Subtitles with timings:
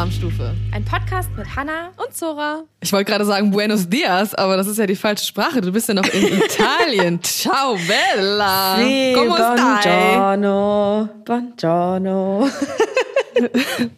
[0.00, 0.54] Alarmstufe.
[0.72, 2.64] Ein Podcast mit Hannah und Zora.
[2.80, 5.60] Ich wollte gerade sagen Buenos Dias, aber das ist ja die falsche Sprache.
[5.60, 7.20] Du bist ja noch in Italien.
[7.22, 8.76] Ciao, Bella.
[8.78, 11.08] Sí, Come buongiorno.
[11.22, 12.48] Buongiorno.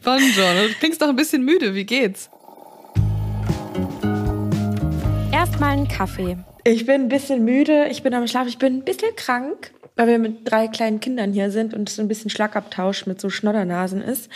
[0.02, 0.62] buongiorno.
[0.66, 1.72] Du klingst doch ein bisschen müde.
[1.72, 2.28] Wie geht's?
[5.30, 6.36] Erstmal einen Kaffee.
[6.64, 10.08] Ich bin ein bisschen müde, ich bin am Schlaf, ich bin ein bisschen krank weil
[10.08, 14.02] wir mit drei kleinen Kindern hier sind und es ein bisschen Schlagabtausch mit so Schnoddernasen
[14.02, 14.30] ist.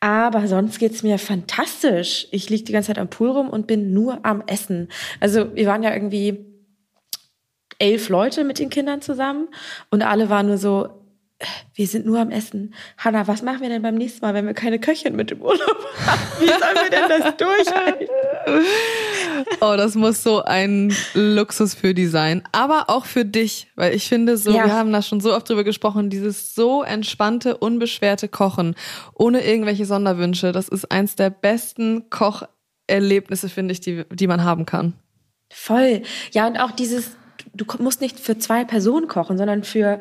[0.00, 2.28] Aber sonst geht's mir fantastisch.
[2.30, 4.88] Ich liege die ganze Zeit am Pool rum und bin nur am Essen.
[5.20, 6.44] Also wir waren ja irgendwie
[7.78, 9.48] elf Leute mit den Kindern zusammen
[9.90, 10.88] und alle waren nur so,
[11.74, 12.74] wir sind nur am Essen.
[12.96, 15.86] Hanna, was machen wir denn beim nächsten Mal, wenn wir keine Köchin mit im Urlaub
[16.06, 16.20] haben?
[16.40, 18.08] Wie sollen wir denn das durchhalten?
[19.60, 22.42] Oh, das muss so ein Luxus für die sein.
[22.52, 24.64] Aber auch für dich, weil ich finde so, ja.
[24.64, 28.74] wir haben da schon so oft drüber gesprochen, dieses so entspannte, unbeschwerte Kochen,
[29.14, 34.66] ohne irgendwelche Sonderwünsche, das ist eins der besten Kocherlebnisse, finde ich, die, die man haben
[34.66, 34.94] kann.
[35.50, 36.02] Voll.
[36.32, 37.12] Ja, und auch dieses,
[37.54, 40.00] du musst nicht für zwei Personen kochen, sondern für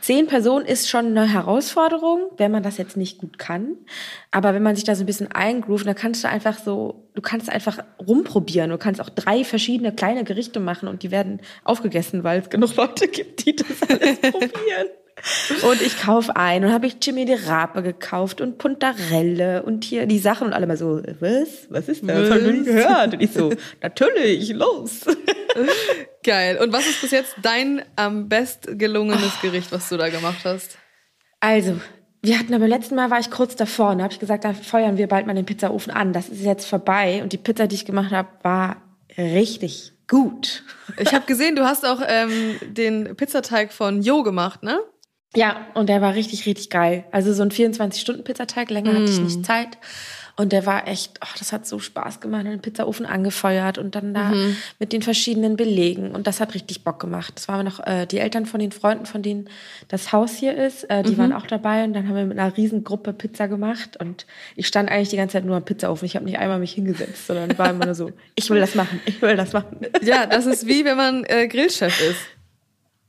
[0.00, 3.76] Zehn Personen ist schon eine Herausforderung, wenn man das jetzt nicht gut kann.
[4.30, 7.22] Aber wenn man sich da so ein bisschen eingroovt, dann kannst du einfach so, du
[7.22, 8.70] kannst einfach rumprobieren.
[8.70, 12.76] Du kannst auch drei verschiedene kleine Gerichte machen und die werden aufgegessen, weil es genug
[12.76, 14.88] Leute gibt, die das alles probieren.
[15.62, 20.06] Und ich kaufe ein und habe ich Jimmy die Rape gekauft und Puntarelle und hier
[20.06, 21.66] die Sachen und alle mal so, was?
[21.68, 22.30] Was ist das?
[22.30, 22.30] Was?
[22.30, 23.14] Hab ich gehört.
[23.14, 25.06] Und ich so, natürlich, los.
[26.22, 26.58] Geil.
[26.62, 29.42] Und was ist bis jetzt dein am best gelungenes oh.
[29.42, 30.78] Gericht, was du da gemacht hast?
[31.40, 31.80] Also,
[32.22, 34.52] wir hatten aber letzten Mal war ich kurz davor und da habe ich gesagt, da
[34.52, 36.12] feuern wir bald mal den Pizzaofen an.
[36.12, 38.76] Das ist jetzt vorbei und die Pizza, die ich gemacht habe, war
[39.16, 40.64] richtig gut.
[40.98, 44.80] Ich habe gesehen, du hast auch ähm, den Pizzateig von Jo gemacht, ne?
[45.36, 47.04] Ja, und der war richtig, richtig geil.
[47.12, 48.96] Also so ein 24-Stunden-Pizzateig, länger mm.
[48.96, 49.44] hatte ich nicht mm.
[49.44, 49.78] Zeit.
[50.40, 52.46] Und der war echt, oh, das hat so Spaß gemacht.
[52.46, 54.56] Den Pizzaofen angefeuert und dann da mhm.
[54.78, 56.12] mit den verschiedenen Belegen.
[56.12, 57.34] Und das hat richtig Bock gemacht.
[57.36, 59.50] Das waren noch äh, die Eltern von den Freunden, von denen
[59.88, 60.84] das Haus hier ist.
[60.84, 61.18] Äh, die mhm.
[61.18, 61.84] waren auch dabei.
[61.84, 63.98] Und dann haben wir mit einer riesen Gruppe Pizza gemacht.
[63.98, 64.24] Und
[64.56, 66.06] ich stand eigentlich die ganze Zeit nur am Pizzaofen.
[66.06, 68.98] Ich habe nicht einmal mich hingesetzt, sondern war immer nur so, ich will das machen,
[69.04, 69.80] ich will das machen.
[70.00, 72.39] Ja, das ist wie wenn man äh, Grillchef ist.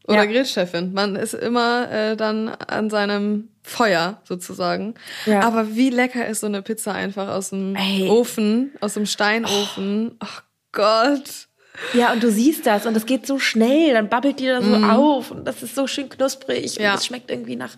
[0.07, 0.25] Oder ja.
[0.25, 0.94] Grillchefin.
[0.94, 4.95] Man ist immer äh, dann an seinem Feuer sozusagen.
[5.25, 5.41] Ja.
[5.41, 8.09] Aber wie lecker ist so eine Pizza einfach aus dem Ey.
[8.09, 10.17] Ofen, aus dem Steinofen.
[10.19, 10.25] Oh.
[10.25, 10.41] oh
[10.72, 11.47] Gott.
[11.94, 14.78] Ja, und du siehst das und das geht so schnell, dann babbelt die da so
[14.78, 14.90] mm.
[14.90, 16.91] auf und das ist so schön knusprig ja.
[16.91, 17.72] und es schmeckt irgendwie nach,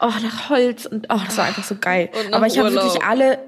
[0.00, 2.10] oh, nach Holz und oh, das war einfach so geil.
[2.32, 3.38] Aber ich habe wirklich alle,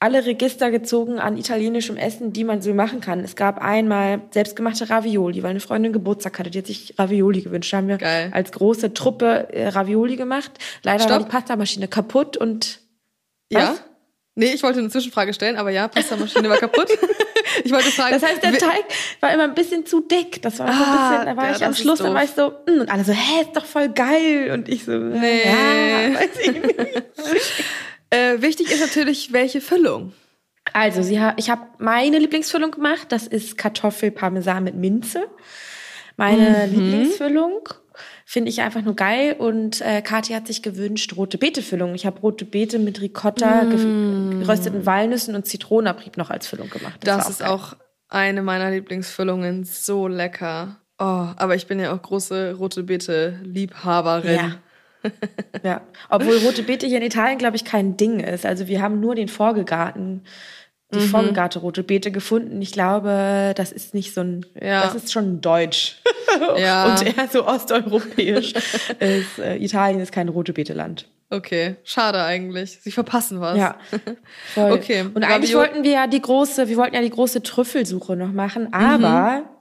[0.00, 3.20] alle Register gezogen an italienischem Essen, die man so machen kann.
[3.20, 7.70] Es gab einmal selbstgemachte Ravioli, weil eine Freundin Geburtstag hatte, die hat sich Ravioli gewünscht.
[7.74, 8.30] Da haben wir Geil.
[8.32, 10.52] als große Truppe äh, Ravioli gemacht.
[10.82, 11.12] Leider Stopp.
[11.12, 12.80] war die Pastamaschine kaputt und
[13.52, 13.72] ja.
[13.72, 13.82] Was?
[14.36, 16.88] Nee, ich wollte eine Zwischenfrage stellen, aber ja, Pastamaschine war kaputt.
[17.64, 18.12] Ich wollte fragen.
[18.12, 18.84] Das heißt, der Teig
[19.18, 20.40] war immer ein bisschen zu dick.
[20.40, 22.30] Das war so ein ah, bisschen, da war ja, ich am Schluss, da war ich
[22.30, 24.52] so, mm, und alle so, hä, ist doch voll geil.
[24.52, 25.42] Und ich so, nee.
[25.44, 26.74] ja, weiß ich nicht.
[28.10, 30.12] Äh, wichtig ist natürlich, welche Füllung.
[30.72, 33.06] Also, ha ich habe meine Lieblingsfüllung gemacht.
[33.10, 35.24] Das ist Kartoffelparmesan mit Minze.
[36.16, 36.74] Meine mhm.
[36.74, 37.68] Lieblingsfüllung
[38.30, 39.34] finde ich einfach nur geil.
[39.38, 41.94] Und äh, Kathi hat sich gewünscht rote Beete-Füllung.
[41.94, 44.40] Ich habe rote Beete mit Ricotta, mm.
[44.42, 47.00] gerösteten Walnüssen und Zitronenabrieb noch als Füllung gemacht.
[47.02, 47.48] Das, das auch ist geil.
[47.48, 47.76] auch
[48.08, 49.64] eine meiner Lieblingsfüllungen.
[49.64, 50.76] So lecker.
[51.00, 54.36] Oh, aber ich bin ja auch große rote Beete-Liebhaberin.
[54.36, 54.56] Ja.
[55.62, 58.46] ja, obwohl rote Beete hier in Italien, glaube ich, kein Ding ist.
[58.46, 60.22] Also wir haben nur den Vorgegarten,
[60.92, 61.08] die mhm.
[61.08, 62.60] vorgegarte rote Beete gefunden.
[62.60, 64.82] Ich glaube, das ist nicht so ein, ja.
[64.82, 66.02] das ist schon deutsch.
[66.56, 66.90] ja.
[66.90, 68.52] Und eher so osteuropäisch.
[68.98, 71.06] ist, äh, Italien ist kein rote Beete-Land.
[71.32, 72.80] Okay, schade eigentlich.
[72.82, 73.56] Sie verpassen was.
[73.56, 73.76] Ja.
[74.52, 74.72] Voll.
[74.72, 75.04] Okay.
[75.14, 78.72] Und eigentlich wollten wir ja die große, wir wollten ja die große Trüffelsuche noch machen,
[78.72, 79.59] aber mhm.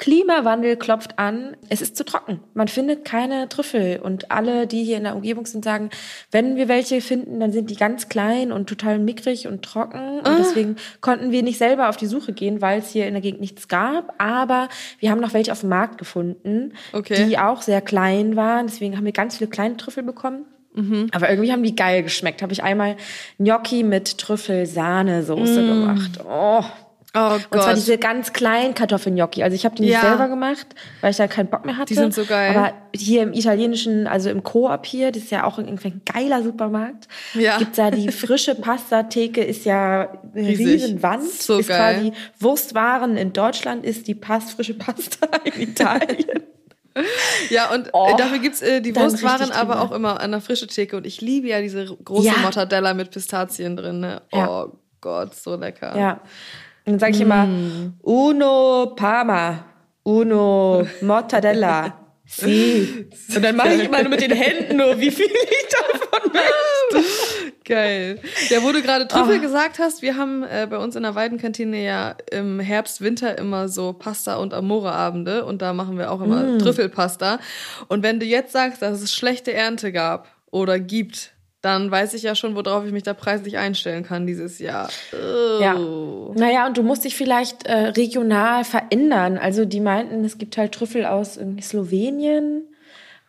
[0.00, 2.40] Klimawandel klopft an, es ist zu trocken.
[2.54, 4.00] Man findet keine Trüffel.
[4.02, 5.90] Und alle, die hier in der Umgebung sind, sagen,
[6.30, 10.20] wenn wir welche finden, dann sind die ganz klein und total mickrig und trocken.
[10.20, 10.36] Und ah.
[10.38, 13.42] deswegen konnten wir nicht selber auf die Suche gehen, weil es hier in der Gegend
[13.42, 14.14] nichts gab.
[14.16, 14.70] Aber
[15.00, 17.26] wir haben noch welche auf dem Markt gefunden, okay.
[17.26, 18.68] die auch sehr klein waren.
[18.68, 20.46] Deswegen haben wir ganz viele kleine Trüffel bekommen.
[20.72, 21.08] Mhm.
[21.12, 22.40] Aber irgendwie haben die geil geschmeckt.
[22.40, 22.96] Habe ich einmal
[23.36, 25.66] Gnocchi mit Trüffelsahnesoße mm.
[25.66, 26.20] gemacht.
[26.26, 26.64] Oh,
[27.12, 27.46] Oh Gott.
[27.50, 29.42] Und zwar diese ganz kleinen Kartoffelgnocchi.
[29.42, 30.02] Also ich habe die nicht ja.
[30.02, 30.66] selber gemacht,
[31.00, 31.88] weil ich da keinen Bock mehr hatte.
[31.88, 32.56] Die sind so geil.
[32.56, 36.44] Aber hier im italienischen, also im Coop hier, das ist ja auch irgendwie ein geiler
[36.44, 37.08] Supermarkt.
[37.34, 37.58] Ja.
[37.58, 40.66] Gibt's da die frische Pasta-Theke, ist ja eine Riesig.
[40.66, 41.28] Riesenwand.
[41.28, 41.94] So ist geil.
[41.94, 46.44] quasi Wurstwaren in Deutschland, ist die Pass, frische Pasta in Italien.
[47.50, 50.96] Ja, und oh, dafür gibt's äh, die Wurstwaren aber auch immer an der frischen Theke.
[50.96, 52.34] Und ich liebe ja diese große ja.
[52.42, 54.00] Mortadella mit Pistazien drin.
[54.00, 54.22] Ne?
[54.30, 54.66] Oh ja.
[55.00, 55.96] Gott, so lecker.
[55.98, 56.20] Ja.
[56.90, 57.48] Und dann sage ich immer,
[58.02, 59.64] Uno Parma,
[60.02, 61.94] Uno Mortadella.
[62.26, 63.08] Sie.
[63.34, 67.08] Und dann mache ich immer nur mit den Händen nur, wie viel ich davon möchte.
[67.64, 68.20] Geil.
[68.48, 69.40] Ja, wo du gerade Trüffel oh.
[69.40, 73.68] gesagt hast, wir haben äh, bei uns in der Weidenkantine ja im Herbst, Winter immer
[73.68, 76.58] so Pasta- und Amore-Abende und da machen wir auch immer mm.
[76.60, 77.40] Trüffelpasta.
[77.88, 82.22] Und wenn du jetzt sagst, dass es schlechte Ernte gab oder gibt, dann weiß ich
[82.22, 84.88] ja schon, worauf ich mich da preislich einstellen kann dieses Jahr.
[85.12, 85.62] Oh.
[85.62, 85.74] Ja.
[86.34, 89.36] Naja, und du musst dich vielleicht äh, regional verändern.
[89.36, 92.69] Also die meinten, es gibt halt Trüffel aus irgendwie Slowenien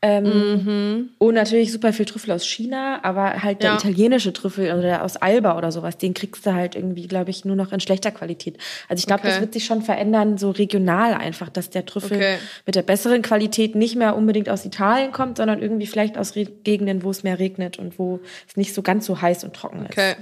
[0.04, 1.10] ähm, mhm.
[1.20, 3.76] Und natürlich super viel Trüffel aus China, aber halt der ja.
[3.78, 7.56] italienische Trüffel oder aus Alba oder sowas, den kriegst du halt irgendwie, glaube ich, nur
[7.56, 8.58] noch in schlechter Qualität.
[8.90, 9.30] Also ich glaube, okay.
[9.30, 12.38] das wird sich schon verändern, so regional einfach, dass der Trüffel okay.
[12.66, 17.04] mit der besseren Qualität nicht mehr unbedingt aus Italien kommt, sondern irgendwie vielleicht aus Gegenden,
[17.04, 19.92] wo es mehr regnet und wo es nicht so ganz so heiß und trocken ist.
[19.92, 20.16] Okay.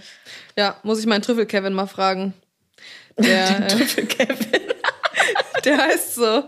[0.58, 2.34] Ja, muss ich meinen Trüffel Kevin mal fragen.
[3.18, 4.62] Der, Trüffel Kevin.
[5.66, 6.44] Der heißt so.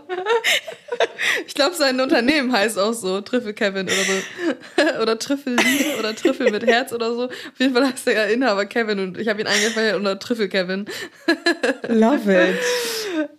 [1.46, 3.20] Ich glaube, sein Unternehmen heißt auch so.
[3.20, 5.02] Trüffel Kevin oder so.
[5.02, 5.56] Oder Trüffel
[5.98, 7.24] oder Trüffel mit Herz oder so.
[7.24, 10.86] Auf jeden Fall heißt der Inhaber Kevin und ich habe ihn eingefallen unter Trüffel Kevin.
[11.88, 12.58] Love it.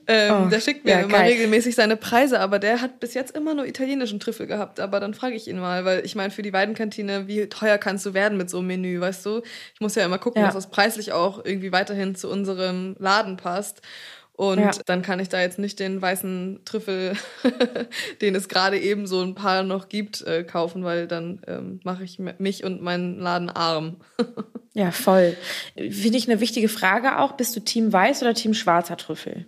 [0.08, 1.32] Ähm, oh, der schickt mir ja, immer geil.
[1.32, 4.80] regelmäßig seine Preise, aber der hat bis jetzt immer nur italienischen Trüffel gehabt.
[4.80, 8.06] Aber dann frage ich ihn mal, weil ich meine, für die Weidenkantine, wie teuer kannst
[8.06, 9.42] du werden mit so einem Menü, weißt du?
[9.74, 10.48] Ich muss ja immer gucken, ja.
[10.48, 13.82] dass das preislich auch irgendwie weiterhin zu unserem Laden passt.
[14.36, 14.72] Und ja.
[14.88, 17.16] dann kann ich da jetzt nicht den weißen Trüffel,
[18.22, 22.04] den es gerade eben so ein paar noch gibt, äh, kaufen, weil dann ähm, mache
[22.04, 23.98] ich mich und meinen Laden arm.
[24.74, 25.38] ja, voll.
[25.76, 27.34] Finde ich eine wichtige Frage auch.
[27.34, 29.46] Bist du Team Weiß oder Team Schwarzer Trüffel?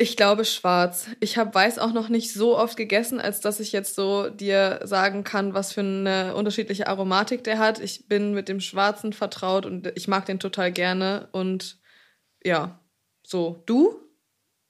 [0.00, 1.08] Ich glaube schwarz.
[1.18, 4.80] Ich habe weiß auch noch nicht so oft gegessen, als dass ich jetzt so dir
[4.84, 7.80] sagen kann, was für eine unterschiedliche Aromatik der hat.
[7.80, 11.78] Ich bin mit dem schwarzen vertraut und ich mag den total gerne und
[12.44, 12.78] ja,
[13.28, 13.94] so, du?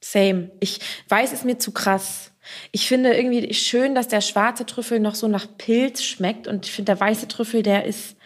[0.00, 0.50] Same.
[0.60, 2.32] Ich weiß, es mir zu krass.
[2.72, 6.72] Ich finde irgendwie schön, dass der schwarze Trüffel noch so nach Pilz schmeckt und ich
[6.72, 8.16] finde der weiße Trüffel, der ist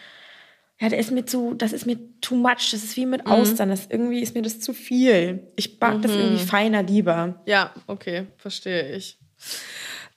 [0.79, 2.71] ja, der ist mir zu, das ist mir too much.
[2.71, 3.31] Das ist wie mit mhm.
[3.31, 3.69] Austern.
[3.69, 5.47] Das irgendwie ist mir das zu viel.
[5.55, 6.01] Ich mag mhm.
[6.01, 7.41] das irgendwie feiner lieber.
[7.45, 9.19] Ja, okay, verstehe ich.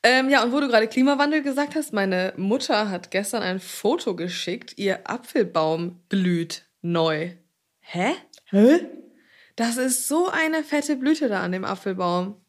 [0.02, 4.16] Ähm, ja, und wo du gerade Klimawandel gesagt hast, meine Mutter hat gestern ein Foto
[4.16, 4.72] geschickt.
[4.76, 7.32] Ihr Apfelbaum blüht neu.
[7.80, 8.14] Hä?
[8.46, 8.80] Hä?
[9.56, 12.40] Das ist so eine fette Blüte da an dem Apfelbaum.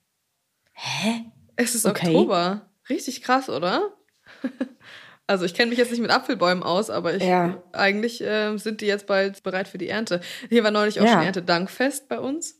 [0.73, 1.25] Hä?
[1.55, 2.07] Es ist okay.
[2.07, 2.69] Oktober.
[2.89, 3.93] Richtig krass, oder?
[5.29, 7.61] Also ich kenne mich jetzt nicht mit Apfelbäumen aus, aber ich, ja.
[7.73, 10.21] eigentlich äh, sind die jetzt bald bereit für die Ernte.
[10.47, 11.15] Hier war neulich auch ja.
[11.15, 12.56] schon Erntedankfest bei uns.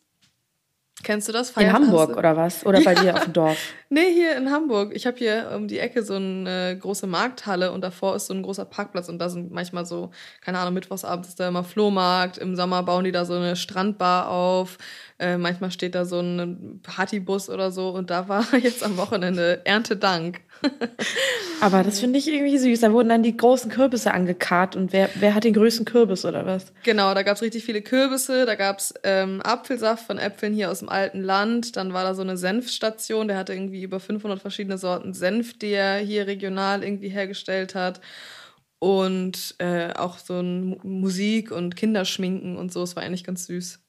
[1.04, 1.52] Kennst du das?
[1.52, 2.66] Feiern in Hamburg oder was?
[2.66, 3.02] Oder bei ja.
[3.02, 3.58] dir auf dem Dorf?
[3.90, 4.94] Nee, hier in Hamburg.
[4.94, 8.44] Ich habe hier um die Ecke so eine große Markthalle und davor ist so ein
[8.44, 10.12] großer Parkplatz und da sind manchmal so,
[10.42, 12.38] keine Ahnung, mittwochsabends ist da immer Flohmarkt.
[12.38, 14.78] Im Sommer bauen die da so eine Strandbar auf.
[15.20, 19.62] Äh, manchmal steht da so ein Partybus oder so und da war jetzt am Wochenende
[19.64, 20.42] Erntedank.
[21.62, 22.81] Aber das finde ich irgendwie süß.
[22.81, 26.45] Da wurden dann die großen Kürbisse angekarrt und wer, wer hat den größten Kürbis oder
[26.45, 26.71] was?
[26.83, 30.71] Genau, da gab es richtig viele Kürbisse, da gab es ähm, Apfelsaft von Äpfeln hier
[30.71, 34.40] aus dem alten Land, dann war da so eine Senfstation, der hatte irgendwie über 500
[34.40, 38.02] verschiedene Sorten Senf, die er hier regional irgendwie hergestellt hat
[38.80, 43.80] und äh, auch so ein Musik und Kinderschminken und so, es war eigentlich ganz süß.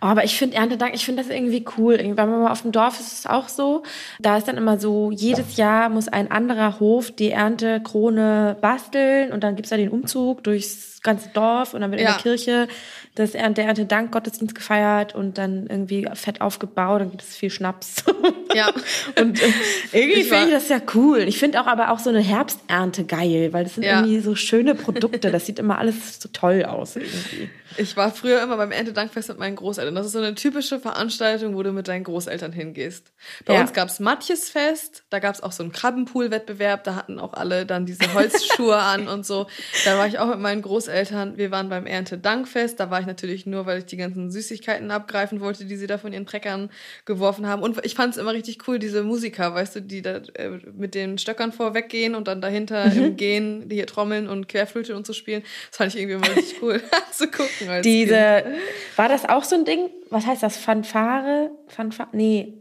[0.00, 1.98] Oh, aber ich finde Erntedank, ich finde das irgendwie cool.
[1.98, 3.82] Weil man mal auf dem Dorf ist es auch so.
[4.18, 9.44] Da ist dann immer so, jedes Jahr muss ein anderer Hof die Erntekrone basteln und
[9.44, 12.08] dann gibt's da den Umzug durchs ganze Dorf und dann wird ja.
[12.08, 12.68] in der Kirche
[13.14, 17.50] das Ernte, der Erntedank Gottesdienst gefeiert und dann irgendwie fett aufgebaut, dann gibt es viel
[17.50, 18.04] Schnaps.
[18.54, 18.72] Ja.
[19.20, 19.52] und äh,
[19.92, 21.20] irgendwie finde ich das ja cool.
[21.20, 24.00] Ich finde auch aber auch so eine Herbsternte geil, weil das sind ja.
[24.00, 25.30] irgendwie so schöne Produkte.
[25.30, 27.50] Das sieht immer alles so toll aus irgendwie.
[27.76, 29.94] Ich war früher immer beim Erntedankfest mit meinen Großeltern.
[29.94, 33.12] Das ist so eine typische Veranstaltung, wo du mit deinen Großeltern hingehst.
[33.44, 33.60] Bei ja.
[33.60, 38.14] uns gab's Matjesfest, da gab's auch so einen Krabbenpool-Wettbewerb, da hatten auch alle dann diese
[38.14, 39.46] Holzschuhe an und so.
[39.84, 40.87] Da war ich auch mit meinen Großeltern.
[40.88, 45.40] Wir waren beim Erntedankfest, da war ich natürlich nur, weil ich die ganzen Süßigkeiten abgreifen
[45.40, 46.70] wollte, die sie da von ihren Treckern
[47.04, 47.62] geworfen haben.
[47.62, 50.94] Und ich fand es immer richtig cool, diese Musiker, weißt du, die da äh, mit
[50.94, 53.04] den Stöckern vorweggehen und dann dahinter mhm.
[53.04, 55.42] im Gehen die hier trommeln und Querflöte und so spielen.
[55.70, 56.80] Das fand ich irgendwie immer richtig cool
[57.12, 58.56] zu gucken als Diese, kind.
[58.96, 59.90] war das auch so ein Ding?
[60.10, 60.56] Was heißt das?
[60.56, 61.50] Fanfare?
[61.68, 62.08] Fanfare?
[62.12, 62.54] Nee.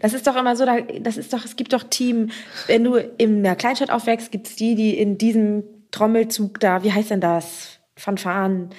[0.00, 0.64] Das ist doch immer so,
[1.00, 2.30] das ist doch, es gibt doch Team,
[2.68, 6.92] wenn du in einer Kleinstadt aufwächst, gibt es die, die in diesem Trommelzug da, wie
[6.92, 7.78] heißt denn das?
[7.96, 8.70] Fanfaren,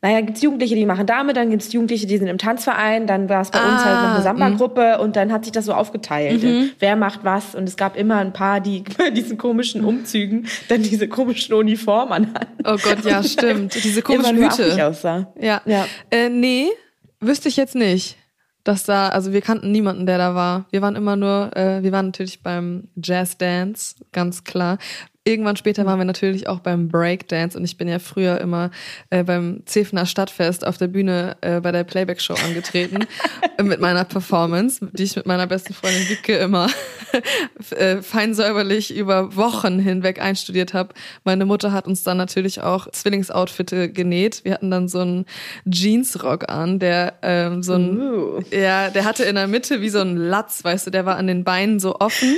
[0.00, 3.42] naja, gibt's Jugendliche, die machen damit, dann gibt's Jugendliche, die sind im Tanzverein, dann war
[3.42, 5.74] es bei ah, uns halt noch eine ah, Samba-Gruppe und dann hat sich das so
[5.74, 6.42] aufgeteilt.
[6.42, 6.70] Mhm.
[6.78, 7.56] Wer macht was?
[7.56, 12.32] Und es gab immer ein paar, die bei diesen komischen Umzügen dann diese komischen Uniformen
[12.32, 12.62] hatten.
[12.64, 13.74] Oh Gott, ja, stimmt.
[13.82, 14.86] Diese komischen Hüte.
[14.86, 15.32] aussah.
[15.38, 15.60] Ja.
[15.66, 15.86] ja.
[16.10, 16.68] Äh, nee,
[17.20, 18.16] wüsste ich jetzt nicht.
[18.64, 20.66] Dass da, also wir kannten niemanden, der da war.
[20.70, 24.78] Wir waren immer nur, äh, wir waren natürlich beim Jazz Dance, ganz klar.
[25.24, 28.70] Irgendwann später waren wir natürlich auch beim Breakdance und ich bin ja früher immer
[29.10, 33.06] äh, beim Zefner Stadtfest auf der Bühne äh, bei der Playback-Show angetreten
[33.62, 36.68] mit meiner Performance, die ich mit meiner besten Freundin Wiebke immer
[37.76, 40.94] äh, fein säuberlich über Wochen hinweg einstudiert habe.
[41.24, 44.44] Meine Mutter hat uns dann natürlich auch Zwillingsoutfitte genäht.
[44.44, 45.26] Wir hatten dann so einen
[45.70, 50.16] Jeansrock an, der ähm, so ein, ja, der hatte in der Mitte wie so ein
[50.16, 52.36] Latz, weißt du, der war an den Beinen so offen.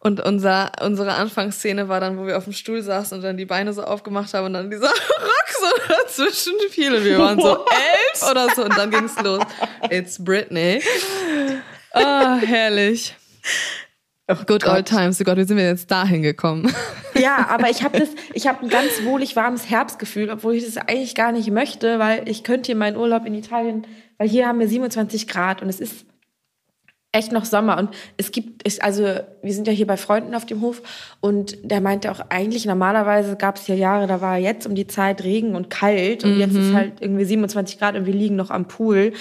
[0.00, 3.46] Und unser, unsere Anfangsszene war dann, wo wir auf dem Stuhl saßen und dann die
[3.46, 6.94] Beine so aufgemacht haben und dann dieser Rock so dazwischen fiel.
[6.94, 9.42] Und wir waren so elf oder so und dann ging's los.
[9.90, 10.82] It's Britney.
[11.92, 13.14] Ah, oh, herrlich.
[14.30, 14.66] Oh Good Gott.
[14.66, 15.20] old times.
[15.20, 16.72] Oh Gott, wie sind wir jetzt dahin gekommen?
[17.14, 20.76] Ja, aber ich habe das, ich habe ein ganz wohlig warmes Herbstgefühl, obwohl ich das
[20.76, 23.86] eigentlich gar nicht möchte, weil ich könnte hier meinen Urlaub in Italien,
[24.18, 26.06] weil hier haben wir 27 Grad und es ist
[27.18, 27.78] echt noch Sommer.
[27.78, 30.82] Und es gibt, es, also wir sind ja hier bei Freunden auf dem Hof
[31.20, 34.86] und der meinte auch eigentlich, normalerweise gab es ja Jahre, da war jetzt um die
[34.86, 36.40] Zeit Regen und kalt und mhm.
[36.40, 36.74] jetzt ist mhm.
[36.74, 39.12] halt irgendwie 27 Grad und wir liegen noch am Pool.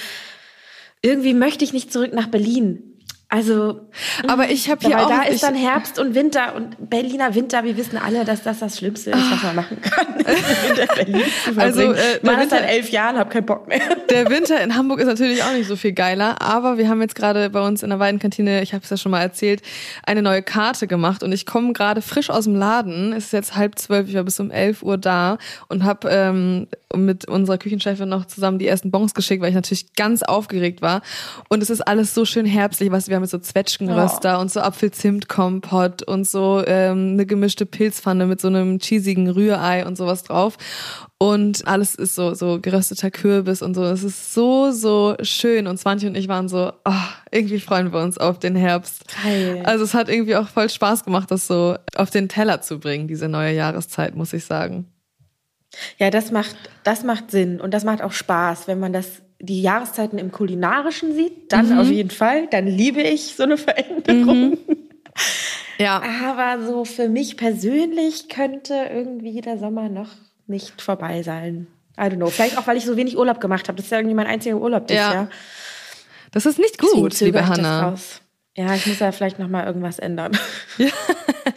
[1.02, 2.97] Irgendwie möchte ich nicht zurück nach Berlin.
[3.30, 3.82] Also,
[4.26, 5.10] aber ich habe hier weil auch.
[5.10, 7.66] da ist dann Herbst und Winter und Berliner Winter.
[7.66, 10.08] Wir wissen alle, dass das das Schlimmste ist, was man machen kann.
[11.58, 13.80] Also, äh, man ist seit elf Jahren, hab keinen Bock mehr.
[14.10, 17.16] Der Winter in Hamburg ist natürlich auch nicht so viel geiler, aber wir haben jetzt
[17.16, 19.62] gerade bei uns in der Weidenkantine, ich habe es ja schon mal erzählt,
[20.06, 23.14] eine neue Karte gemacht und ich komme gerade frisch aus dem Laden.
[23.14, 25.38] Es ist jetzt halb zwölf, ich war bis um elf Uhr da
[25.70, 29.94] und habe ähm, mit unserer Küchenchefin noch zusammen die ersten Bons geschickt, weil ich natürlich
[29.96, 31.02] ganz aufgeregt war.
[31.50, 34.42] Und es ist alles so schön herbstlich, was wir haben mit so Zwetschgenröster oh.
[34.42, 39.98] und so Apfelzimtkompott und so ähm, eine gemischte Pilzpfanne mit so einem cheesigen Rührei und
[39.98, 40.58] sowas drauf.
[41.20, 43.84] Und alles ist so, so gerösteter Kürbis und so.
[43.84, 45.68] Es ist so, so schön.
[45.68, 46.92] Und Swanti und ich waren so, oh,
[47.32, 49.04] irgendwie freuen wir uns auf den Herbst.
[49.24, 49.64] Geil.
[49.66, 53.08] Also es hat irgendwie auch voll Spaß gemacht, das so auf den Teller zu bringen,
[53.08, 54.86] diese neue Jahreszeit, muss ich sagen.
[55.98, 59.62] Ja, das macht, das macht Sinn und das macht auch Spaß, wenn man das die
[59.62, 61.80] Jahreszeiten im Kulinarischen sieht, dann mhm.
[61.80, 62.48] auf jeden Fall.
[62.48, 64.50] Dann liebe ich so eine Veränderung.
[64.52, 64.58] Mhm.
[65.80, 66.02] Ja.
[66.28, 70.10] Aber so für mich persönlich könnte irgendwie der Sommer noch
[70.48, 71.68] nicht vorbei sein.
[72.00, 72.30] I don't know.
[72.30, 73.76] Vielleicht auch, weil ich so wenig Urlaub gemacht habe.
[73.76, 75.14] Das ist ja irgendwie mein einziger Urlaub dieses ja.
[75.14, 75.30] Jahr.
[76.32, 77.96] Das ist nicht gut, liebe Hanna.
[78.56, 80.38] Ja, ich muss ja vielleicht noch mal irgendwas ändern.
[80.78, 80.88] Ja.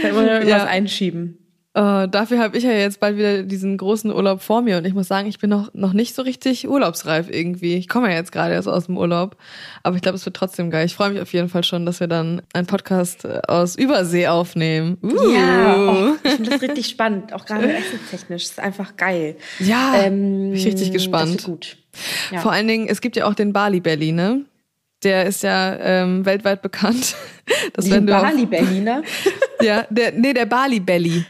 [0.00, 0.66] Vielleicht muss ich irgendwas ja.
[0.66, 1.39] einschieben.
[1.72, 4.92] Uh, dafür habe ich ja jetzt bald wieder diesen großen Urlaub vor mir und ich
[4.92, 7.76] muss sagen, ich bin noch, noch nicht so richtig urlaubsreif irgendwie.
[7.76, 9.36] Ich komme ja jetzt gerade erst aus dem Urlaub,
[9.84, 10.84] aber ich glaube, es wird trotzdem geil.
[10.86, 14.26] Ich freue mich auf jeden Fall schon, dass wir dann einen Podcast äh, aus Übersee
[14.26, 14.98] aufnehmen.
[15.00, 15.32] Uh.
[15.32, 18.42] Ja, oh, ich finde das richtig spannend, auch gerade essenstechnisch.
[18.42, 19.36] Das ist einfach geil.
[19.60, 21.36] Ja, ähm, bin ich richtig gespannt.
[21.36, 21.76] Das gut.
[22.32, 22.40] Ja.
[22.40, 24.44] Vor allen Dingen, es gibt ja auch den Bali Belly, ne?
[25.04, 27.14] Der ist ja ähm, weltweit bekannt.
[27.78, 29.02] Den Bali Berliner?
[29.62, 31.24] ja, der, nee, der Bali Belly.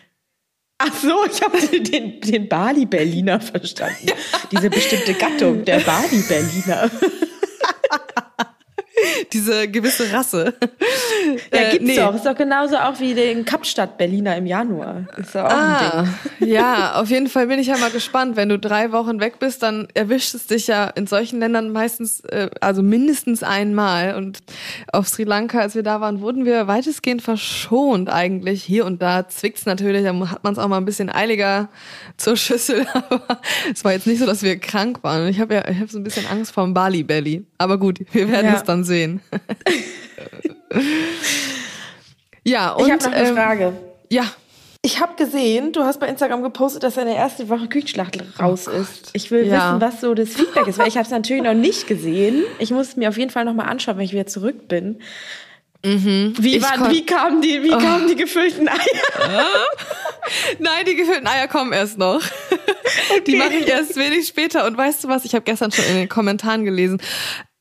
[0.82, 4.06] Ach so, ich habe den, den Bali-Berliner verstanden.
[4.06, 4.14] Ja.
[4.50, 6.90] Diese bestimmte Gattung, der Bali-Berliner.
[9.32, 10.54] Diese gewisse Rasse.
[11.52, 11.96] Ja, äh, gibt's nee.
[11.96, 12.14] doch.
[12.14, 15.06] Ist doch genauso auch wie den Kapstadt-Berliner im Januar.
[15.16, 16.04] Ist doch auch ah, ein
[16.40, 16.48] Ding.
[16.50, 18.36] Ja, auf jeden Fall bin ich ja mal gespannt.
[18.36, 22.20] Wenn du drei Wochen weg bist, dann erwischt es dich ja in solchen Ländern meistens,
[22.20, 24.14] äh, also mindestens einmal.
[24.16, 24.38] Und
[24.92, 28.62] auf Sri Lanka, als wir da waren, wurden wir weitestgehend verschont eigentlich.
[28.62, 31.68] Hier und da zwickt's natürlich, da hat man es auch mal ein bisschen eiliger
[32.16, 32.86] zur Schüssel.
[32.92, 33.40] Aber
[33.72, 35.28] es war jetzt nicht so, dass wir krank waren.
[35.28, 37.44] Ich habe ja, ich habe so ein bisschen Angst vor dem Bali-Belly.
[37.60, 38.56] Aber gut, wir werden ja.
[38.56, 39.20] es dann sehen.
[42.42, 42.86] ja, und.
[42.86, 43.72] Ich habe noch eine ähm, Frage.
[44.08, 44.24] Ja.
[44.82, 48.80] Ich habe gesehen, du hast bei Instagram gepostet, dass deine erste Woche Küchenschlacht raus oh
[48.80, 49.10] ist.
[49.12, 49.74] Ich will ja.
[49.74, 52.44] wissen, was so das Feedback ist, weil ich habe es natürlich noch nicht gesehen.
[52.58, 55.00] Ich muss es mir auf jeden Fall noch mal anschauen, wenn ich wieder zurück bin.
[55.84, 56.32] Mhm.
[56.38, 57.78] Wie, war, wie, kamen die, wie oh.
[57.78, 58.78] kamen die gefüllten Eier?
[60.58, 62.22] Nein, die gefüllten Eier kommen erst noch.
[63.10, 63.22] Okay.
[63.26, 64.66] Die mache ich erst wenig später.
[64.66, 65.24] Und weißt du was?
[65.24, 67.00] Ich habe gestern schon in den Kommentaren gelesen.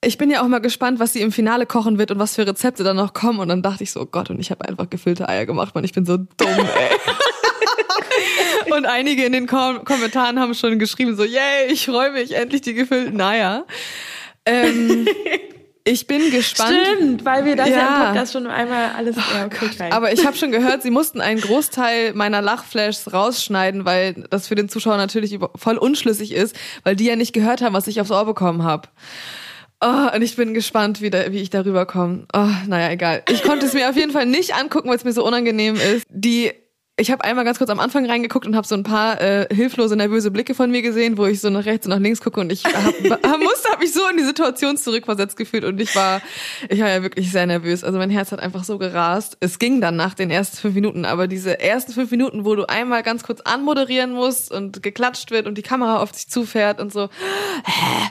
[0.02, 2.48] Ich bin ja auch mal gespannt, was sie im Finale kochen wird und was für
[2.48, 3.40] Rezepte dann noch kommen.
[3.40, 5.84] Und dann dachte ich so, oh Gott, und ich habe einfach gefüllte Eier gemacht, man.
[5.84, 8.72] Ich bin so dumm, ey.
[8.74, 12.62] und einige in den Kom Kommentaren haben schon geschrieben, so, yay, ich freue mich, endlich
[12.62, 13.66] die gefüllten Eier.
[14.46, 15.08] Ähm,
[15.86, 16.76] Ich bin gespannt.
[16.86, 20.14] Stimmt, weil wir das ja, ja im Podcast schon einmal alles oh, ja, okay, Aber
[20.14, 24.70] ich habe schon gehört, sie mussten einen Großteil meiner Lachflashs rausschneiden, weil das für den
[24.70, 28.26] Zuschauer natürlich voll unschlüssig ist, weil die ja nicht gehört haben, was ich aufs Ohr
[28.26, 28.88] bekommen habe.
[29.82, 32.26] Oh, und ich bin gespannt, wie, da, wie ich darüber komme.
[32.34, 33.24] Oh, naja, egal.
[33.30, 36.06] Ich konnte es mir auf jeden Fall nicht angucken, weil es mir so unangenehm ist.
[36.10, 36.52] Die
[37.00, 39.96] ich habe einmal ganz kurz am Anfang reingeguckt und habe so ein paar äh, hilflose,
[39.96, 42.52] nervöse Blicke von mir gesehen, wo ich so nach rechts und nach links gucke und
[42.52, 42.74] ich hab,
[43.40, 46.22] musste, habe mich so in die Situation zurückversetzt gefühlt und ich war,
[46.68, 47.84] ich war ja wirklich sehr nervös.
[47.84, 49.38] Also mein Herz hat einfach so gerast.
[49.40, 52.68] Es ging dann nach den ersten fünf Minuten, aber diese ersten fünf Minuten, wo du
[52.68, 56.92] einmal ganz kurz anmoderieren musst und geklatscht wird und die Kamera auf dich zufährt und
[56.92, 57.10] so,
[57.64, 58.10] hä?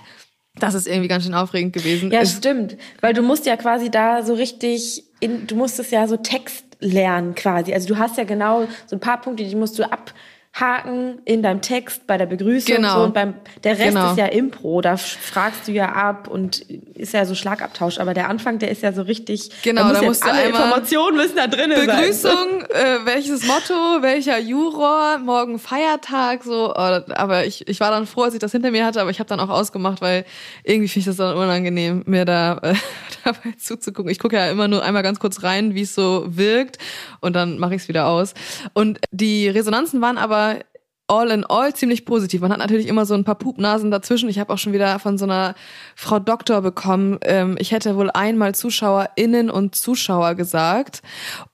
[0.60, 2.10] Das ist irgendwie ganz schön aufregend gewesen.
[2.10, 2.76] Ja, stimmt.
[3.00, 6.64] Weil du musst ja quasi da so richtig in, du musst es ja so Text
[6.80, 7.72] lernen quasi.
[7.72, 10.14] Also du hast ja genau so ein paar Punkte, die musst du ab
[10.60, 12.96] Haken in deinem Text bei der Begrüßung genau.
[12.96, 13.34] so und beim
[13.64, 14.10] der Rest genau.
[14.10, 18.28] ist ja Impro, da fragst du ja ab und ist ja so Schlagabtausch, aber der
[18.28, 21.46] Anfang, der ist ja so richtig Genau, da, da musst du alle Informationen müssen da
[21.46, 21.86] drin sein.
[21.86, 28.06] Begrüßung, äh, welches Motto, welcher Juror, morgen Feiertag so, oh, aber ich ich war dann
[28.06, 30.24] froh, als ich das hinter mir hatte, aber ich habe dann auch ausgemacht, weil
[30.64, 32.74] irgendwie finde ich das dann unangenehm, mir da äh,
[33.24, 34.10] dabei zuzugucken.
[34.10, 36.78] Ich gucke ja immer nur einmal ganz kurz rein, wie es so wirkt
[37.20, 38.34] und dann mache ich es wieder aus.
[38.72, 40.58] Und die Resonanzen waren aber
[41.08, 42.42] all in all ziemlich positiv.
[42.42, 44.28] Man hat natürlich immer so ein paar Pupnasen dazwischen.
[44.28, 45.54] Ich habe auch schon wieder von so einer
[45.96, 51.02] Frau Doktor bekommen, ähm, ich hätte wohl einmal ZuschauerInnen und Zuschauer gesagt.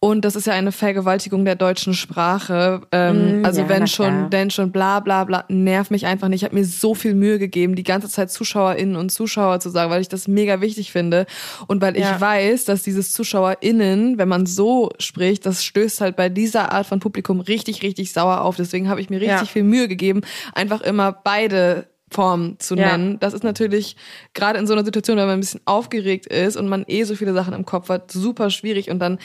[0.00, 2.82] Und das ist ja eine Vergewaltigung der deutschen Sprache.
[2.90, 6.42] Ähm, mm, also ja, wenn schon, denn schon bla bla bla, nervt mich einfach nicht.
[6.42, 9.90] Ich habe mir so viel Mühe gegeben, die ganze Zeit ZuschauerInnen und Zuschauer zu sagen,
[9.90, 11.26] weil ich das mega wichtig finde.
[11.68, 12.12] Und weil ja.
[12.12, 16.86] ich weiß, dass dieses ZuschauerInnen, wenn man so spricht, das stößt halt bei dieser Art
[16.86, 18.56] von Publikum richtig, richtig sauer auf.
[18.56, 20.22] Deswegen habe ich mir richtig ja richtig viel Mühe gegeben,
[20.54, 23.12] einfach immer beide Formen zu nennen.
[23.12, 23.16] Ja.
[23.18, 23.96] Das ist natürlich
[24.34, 27.16] gerade in so einer Situation, wenn man ein bisschen aufgeregt ist und man eh so
[27.16, 28.88] viele Sachen im Kopf hat, super schwierig.
[28.88, 29.18] Und dann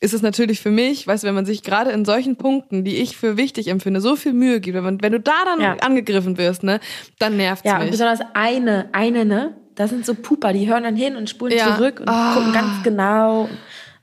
[0.00, 2.96] ist es natürlich für mich, weißt du, wenn man sich gerade in solchen Punkten, die
[2.96, 5.76] ich für wichtig empfinde, so viel Mühe gibt, wenn, man, wenn du da dann ja.
[5.80, 6.80] angegriffen wirst, ne,
[7.18, 7.86] dann nervt's ja, mich.
[7.86, 11.56] Ja, besonders eine, eine, ne, das sind so Puper, die hören dann hin und spulen
[11.56, 11.74] ja.
[11.74, 12.34] zurück und oh.
[12.34, 13.48] gucken ganz genau.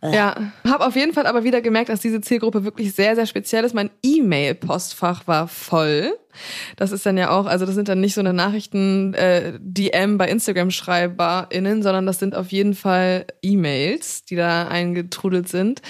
[0.04, 0.36] Ja,
[0.68, 3.76] habe auf jeden Fall aber wieder gemerkt, dass diese Zielgruppe wirklich sehr, sehr speziell ist.
[3.76, 6.18] Mein E-Mail-Postfach war voll.
[6.76, 10.28] Das ist dann ja auch, also das sind dann nicht so eine Nachrichten-DM äh, bei
[10.28, 15.84] Instagram SchreiberInnen, sondern das sind auf jeden Fall E-Mails, die da eingetrudelt sind.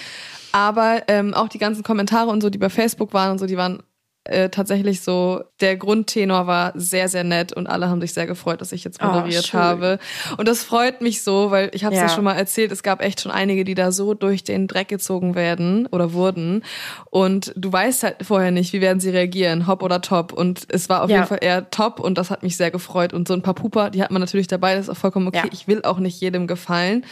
[0.52, 3.56] Aber ähm, auch die ganzen Kommentare und so, die bei Facebook waren und so, die
[3.56, 3.82] waren
[4.24, 8.62] äh, tatsächlich so, der Grundtenor war sehr, sehr nett und alle haben sich sehr gefreut,
[8.62, 10.00] dass ich jetzt oh, moderiert oh, habe.
[10.38, 12.08] Und das freut mich so, weil ich habe es ja.
[12.08, 12.14] ja.
[12.14, 15.34] schon mal erzählt, es gab echt schon einige, die da so durch den Dreck gezogen
[15.34, 16.64] werden oder wurden.
[17.10, 20.34] Und du weißt halt vorher nicht, wie werden sie reagieren, hopp oder top.
[20.34, 21.18] Und es war auf ja.
[21.18, 23.14] jeden Fall eher top und das hat mich sehr gefreut.
[23.14, 25.42] Und so ein paar Puper, die hat man natürlich dabei, das ist auch vollkommen okay.
[25.46, 25.50] Ja.
[25.52, 27.06] Ich will auch nicht jedem gefallen.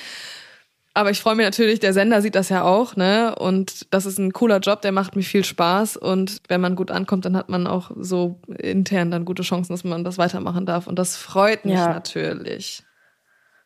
[1.00, 3.34] Aber ich freue mich natürlich, der Sender sieht das ja auch, ne?
[3.34, 5.96] Und das ist ein cooler Job, der macht mir viel Spaß.
[5.96, 9.86] Und wenn man gut ankommt, dann hat man auch so intern dann gute Chancen, dass
[9.86, 10.88] man das weitermachen darf.
[10.88, 11.88] Und das freut mich ja.
[11.88, 12.84] natürlich.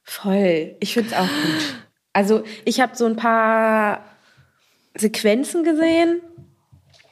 [0.04, 0.76] Voll.
[0.80, 1.76] Ich finde es auch gut.
[2.14, 4.06] Also ich habe so ein paar
[4.94, 6.22] Sequenzen gesehen.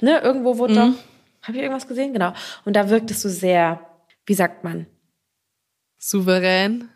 [0.01, 0.19] Ne?
[0.19, 0.77] Irgendwo wurde mhm.
[0.77, 1.47] doch.
[1.47, 2.13] Habe ich irgendwas gesehen?
[2.13, 2.33] Genau.
[2.63, 3.79] Und da wirkt es so sehr,
[4.27, 4.85] wie sagt man?
[5.97, 6.89] Souverän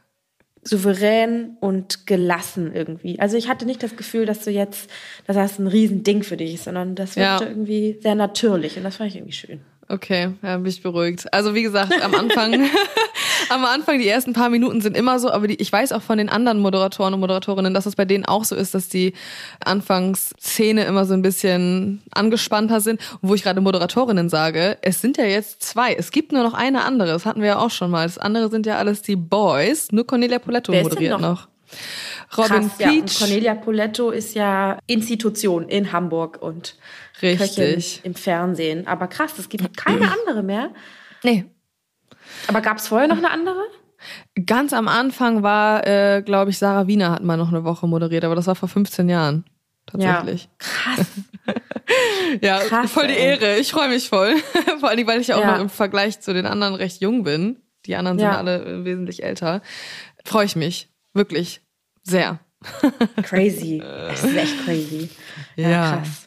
[0.68, 3.20] souverän und gelassen irgendwie.
[3.20, 4.90] Also ich hatte nicht das Gefühl, dass du jetzt,
[5.28, 7.50] dass das ein Riesending für dich ist, sondern das wirkte ja.
[7.50, 9.62] irgendwie sehr natürlich und das fand ich irgendwie schön.
[9.88, 11.32] Okay, ja, bin ich beruhigt.
[11.32, 12.54] Also wie gesagt, am Anfang,
[13.50, 16.18] am Anfang die ersten paar Minuten sind immer so, aber die, ich weiß auch von
[16.18, 19.14] den anderen Moderatoren und Moderatorinnen, dass es bei denen auch so ist, dass die
[19.64, 23.00] Anfangsszene immer so ein bisschen angespannter sind.
[23.22, 25.94] Und wo ich gerade Moderatorinnen sage, es sind ja jetzt zwei.
[25.94, 27.10] Es gibt nur noch eine andere.
[27.10, 28.06] Das hatten wir ja auch schon mal.
[28.06, 29.92] Das andere sind ja alles die Boys.
[29.92, 31.48] Nur Cornelia Poletto moderiert noch?
[31.48, 31.48] noch.
[32.38, 33.20] Robin Krass, Peach.
[33.20, 36.76] Ja, Cornelia Poletto ist ja Institution in Hamburg und
[37.22, 37.56] Richtig.
[37.56, 38.88] Köchin im Fernsehen.
[38.88, 40.72] Aber krass, es gibt keine andere mehr.
[41.24, 41.46] Nee.
[42.48, 43.62] Aber gab es vorher noch eine andere?
[44.46, 48.24] Ganz am Anfang war, äh, glaube ich, Sarah Wiener hat mal noch eine Woche moderiert,
[48.24, 49.46] aber das war vor 15 Jahren.
[49.86, 50.44] Tatsächlich.
[50.44, 51.08] Ja, krass.
[52.42, 53.58] ja, krass, voll die Ehre.
[53.58, 54.36] Ich freue mich voll.
[54.80, 55.54] Vor allem, weil ich ja auch ja.
[55.54, 57.58] noch im Vergleich zu den anderen recht jung bin.
[57.86, 58.38] Die anderen sind ja.
[58.38, 59.62] alle äh, wesentlich älter.
[60.26, 60.90] Freue ich mich.
[61.14, 61.62] Wirklich.
[62.02, 62.40] Sehr.
[63.24, 63.78] Crazy.
[63.80, 65.10] Das ist echt crazy.
[65.56, 65.98] Ja, ja.
[65.98, 66.25] krass.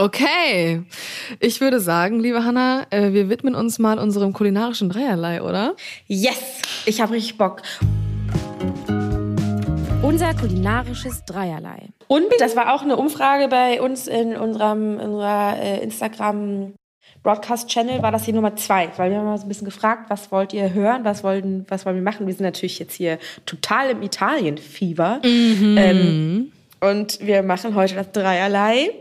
[0.00, 0.84] Okay,
[1.40, 5.74] ich würde sagen, liebe Hanna, äh, wir widmen uns mal unserem kulinarischen Dreierlei, oder?
[6.06, 7.62] Yes, ich habe richtig Bock.
[10.00, 11.88] Unser kulinarisches Dreierlei.
[12.06, 16.74] Und das war auch eine Umfrage bei uns in unserem in unserer äh, Instagram
[17.24, 20.30] Broadcast-Channel war das hier Nummer zwei, weil wir haben mal so ein bisschen gefragt, was
[20.30, 22.28] wollt ihr hören, was wollen, was wollen wir machen?
[22.28, 25.22] Wir sind natürlich jetzt hier total im Italien-Fieber.
[25.24, 25.76] Mhm.
[25.76, 28.92] Ähm, und wir machen heute das Dreierlei.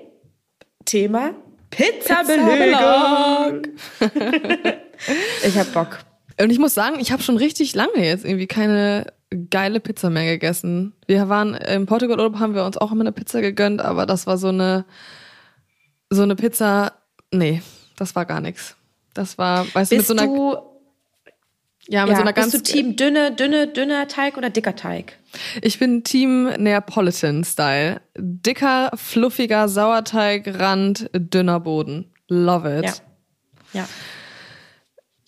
[0.88, 1.34] Thema
[1.70, 3.68] Pizza-Belag.
[4.00, 4.78] Pizza
[5.46, 6.00] ich hab Bock.
[6.42, 9.14] Und ich muss sagen, ich habe schon richtig lange jetzt irgendwie keine
[9.50, 10.94] geile Pizza mehr gegessen.
[11.06, 14.26] Wir waren im Portugal Urlaub, haben wir uns auch immer eine Pizza gegönnt, aber das
[14.26, 14.86] war so eine
[16.10, 16.94] so eine Pizza.
[17.32, 17.62] Nee,
[17.98, 18.76] das war gar nichts.
[19.14, 20.26] Das war, weißt bist du, mit so einer.
[20.26, 20.58] Du,
[21.90, 22.52] ja, mit ja, so einer ganz.
[22.52, 25.18] Bist du Team dünne, dünne, dünner Teig oder dicker Teig?
[25.62, 28.02] Ich bin Team Neapolitan-Style.
[28.18, 32.12] Dicker, fluffiger Sauerteigrand, dünner Boden.
[32.28, 32.86] Love it.
[32.86, 33.82] Ja.
[33.82, 33.88] ja.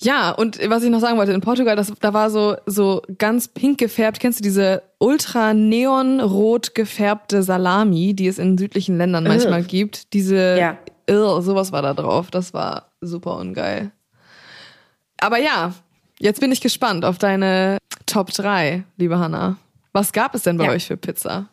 [0.02, 3.50] Ja, und was ich noch sagen wollte, in Portugal, das, da war so, so ganz
[3.50, 4.22] pink gefärbt.
[4.22, 10.14] Kennst du diese ultra neonrot gefärbte Salami, die es in südlichen Ländern manchmal gibt?
[10.14, 10.78] Diese, ja.
[11.10, 12.32] Ugh, sowas war da drauf.
[12.32, 13.92] Das war super ungeil.
[15.18, 15.74] Aber ja,
[16.20, 19.58] jetzt bin ich gespannt auf deine Top 3, liebe Hanna.
[19.92, 20.72] Was gab es denn bei ja.
[20.72, 21.50] euch für Pizza?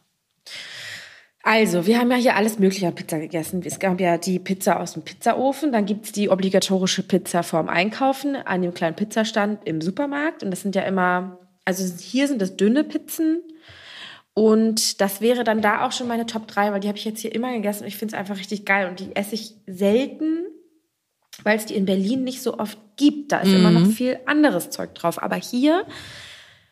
[1.43, 3.63] Also, wir haben ja hier alles Mögliche an Pizza gegessen.
[3.65, 8.35] Es gab ja die Pizza aus dem Pizzaofen, dann gibt's die obligatorische Pizza vorm Einkaufen
[8.35, 10.43] an dem kleinen Pizzastand im Supermarkt.
[10.43, 13.43] Und das sind ja immer, also hier sind das dünne Pizzen.
[14.35, 17.21] Und das wäre dann da auch schon meine Top 3, weil die habe ich jetzt
[17.21, 18.89] hier immer gegessen und ich finde es einfach richtig geil.
[18.89, 20.47] Und die esse ich selten,
[21.42, 23.33] weil es die in Berlin nicht so oft gibt.
[23.33, 23.57] Da ist mhm.
[23.57, 25.22] immer noch viel anderes Zeug drauf.
[25.22, 25.85] Aber hier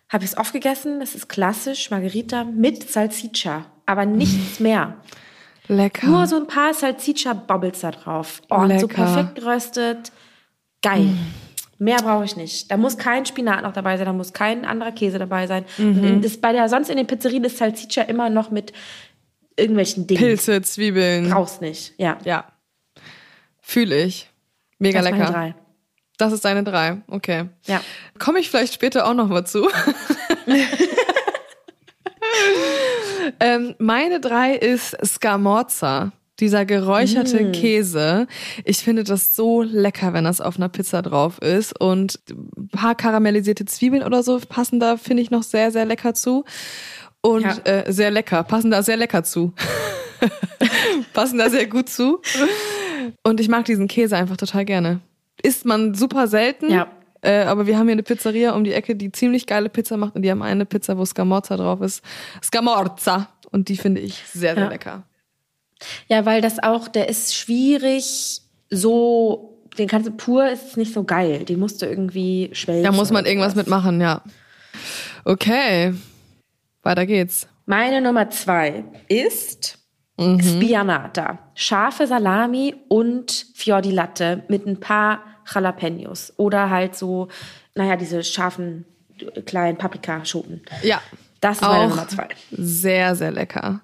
[0.08, 1.00] habe ich es oft gegessen.
[1.00, 4.96] Das ist klassisch Margarita mit Salsiccia aber nichts mehr.
[5.68, 6.06] Lecker.
[6.06, 8.42] Nur so ein paar Salsiccia-Bubbles da drauf.
[8.50, 8.80] Oh, Lecker.
[8.80, 10.12] so perfekt geröstet.
[10.82, 11.04] Geil.
[11.04, 11.34] Mm.
[11.78, 12.70] Mehr brauche ich nicht.
[12.70, 15.64] Da muss kein Spinat noch dabei sein, da muss kein anderer Käse dabei sein.
[15.78, 16.20] Mhm.
[16.22, 18.72] Das, bei der, sonst in den Pizzerien ist Salsiccia immer noch mit
[19.56, 20.20] irgendwelchen Dingen.
[20.20, 21.30] Pilze, Zwiebeln.
[21.30, 22.18] Brauchst nicht, ja.
[22.24, 22.44] Ja.
[23.60, 24.30] Fühle ich.
[24.84, 25.32] Mega das lecker.
[25.32, 25.54] Drei.
[26.16, 27.48] Das ist deine drei, okay.
[27.66, 27.80] Ja.
[28.18, 29.68] Komme ich vielleicht später auch noch mal zu.
[33.40, 36.12] Ähm, meine drei ist Scamorza.
[36.40, 37.52] Dieser geräucherte mm.
[37.52, 38.26] Käse.
[38.64, 41.78] Ich finde das so lecker, wenn das auf einer Pizza drauf ist.
[41.80, 46.12] Und ein paar karamellisierte Zwiebeln oder so passen da, finde ich, noch sehr, sehr lecker
[46.12, 46.44] zu.
[47.20, 47.56] Und ja.
[47.64, 49.54] äh, sehr lecker, passen da sehr lecker zu.
[51.12, 52.20] passen da sehr gut zu.
[53.22, 55.00] Und ich mag diesen Käse einfach total gerne.
[55.42, 56.70] Isst man super selten.
[56.70, 56.88] Ja.
[57.22, 60.14] Äh, aber wir haben hier eine Pizzeria um die Ecke, die ziemlich geile Pizza macht
[60.14, 62.04] und die haben eine Pizza, wo Scamorza drauf ist.
[62.42, 63.28] Scamorza.
[63.50, 64.68] Und die finde ich sehr, sehr ja.
[64.68, 65.04] lecker.
[66.08, 71.04] Ja, weil das auch, der ist schwierig, so, den kannst du pur, ist nicht so
[71.04, 71.44] geil.
[71.44, 72.84] Den musst du irgendwie schwelgen.
[72.84, 74.22] Da muss man irgendwas mitmachen, ja.
[75.24, 75.94] Okay.
[76.82, 77.46] Weiter geht's.
[77.66, 79.78] Meine Nummer zwei ist
[80.16, 80.40] mhm.
[80.40, 81.38] Spianata.
[81.54, 85.22] Scharfe Salami und Fiordi Latte mit ein paar
[85.52, 87.28] Jalapenos oder halt so,
[87.74, 88.84] naja, diese scharfen
[89.46, 90.62] kleinen Paprikaschoten.
[90.82, 91.00] Ja.
[91.40, 92.28] Das ist meine Nummer zwei.
[92.50, 93.80] Sehr, sehr lecker.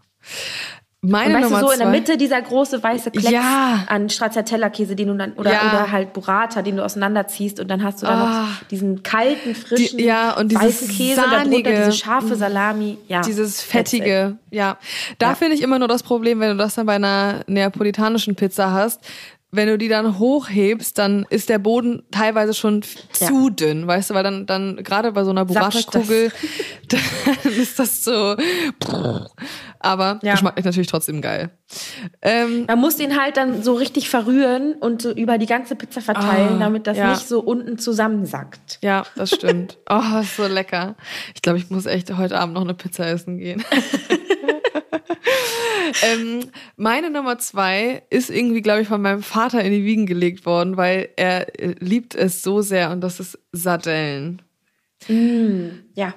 [1.02, 1.84] Meine und weißt Nummer du, so zwei.
[1.84, 3.84] in der Mitte dieser große weiße Klecks ja.
[3.86, 5.60] an Stracciatella-Käse, den du dann, oder, ja.
[5.60, 8.24] oder halt Burrata, den du auseinanderziehst und dann hast du dann oh.
[8.26, 8.48] noch ah.
[8.70, 12.98] diesen kalten, frischen, Die, ja, und weißen Käse sahnige, und darunter diese scharfe Salami.
[13.08, 14.76] Ja, dieses fettige, ja.
[15.16, 15.34] Da ja.
[15.34, 19.00] finde ich immer nur das Problem, wenn du das dann bei einer neapolitanischen Pizza hast,
[19.52, 22.82] wenn du die dann hochhebst, dann ist der Boden teilweise schon
[23.18, 23.26] ja.
[23.26, 26.30] zu dünn, weißt du, weil dann, dann gerade bei so einer Burrata-Kugel,
[26.88, 28.36] dann ist das so.
[29.80, 30.32] Aber ja.
[30.32, 31.50] geschmacklich natürlich trotzdem geil.
[32.22, 36.00] Ähm, Man muss ihn halt dann so richtig verrühren und so über die ganze Pizza
[36.00, 37.10] verteilen, ah, damit das ja.
[37.10, 38.78] nicht so unten zusammensackt.
[38.82, 39.78] Ja, das stimmt.
[39.88, 40.94] oh, ist so lecker.
[41.34, 43.64] Ich glaube, ich muss echt heute Abend noch eine Pizza essen gehen.
[46.02, 50.46] ähm, meine Nummer zwei ist irgendwie, glaube ich, von meinem Vater in die Wiegen gelegt
[50.46, 54.42] worden, weil er äh, liebt es so sehr und das ist Sardellen.
[55.08, 56.14] Mm, ja.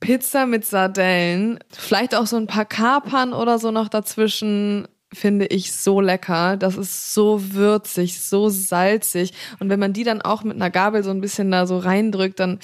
[0.00, 5.72] Pizza mit Sardellen, vielleicht auch so ein paar Kapern oder so noch dazwischen, finde ich
[5.72, 6.56] so lecker.
[6.56, 9.32] Das ist so würzig, so salzig.
[9.58, 12.38] Und wenn man die dann auch mit einer Gabel so ein bisschen da so reindrückt,
[12.40, 12.60] dann,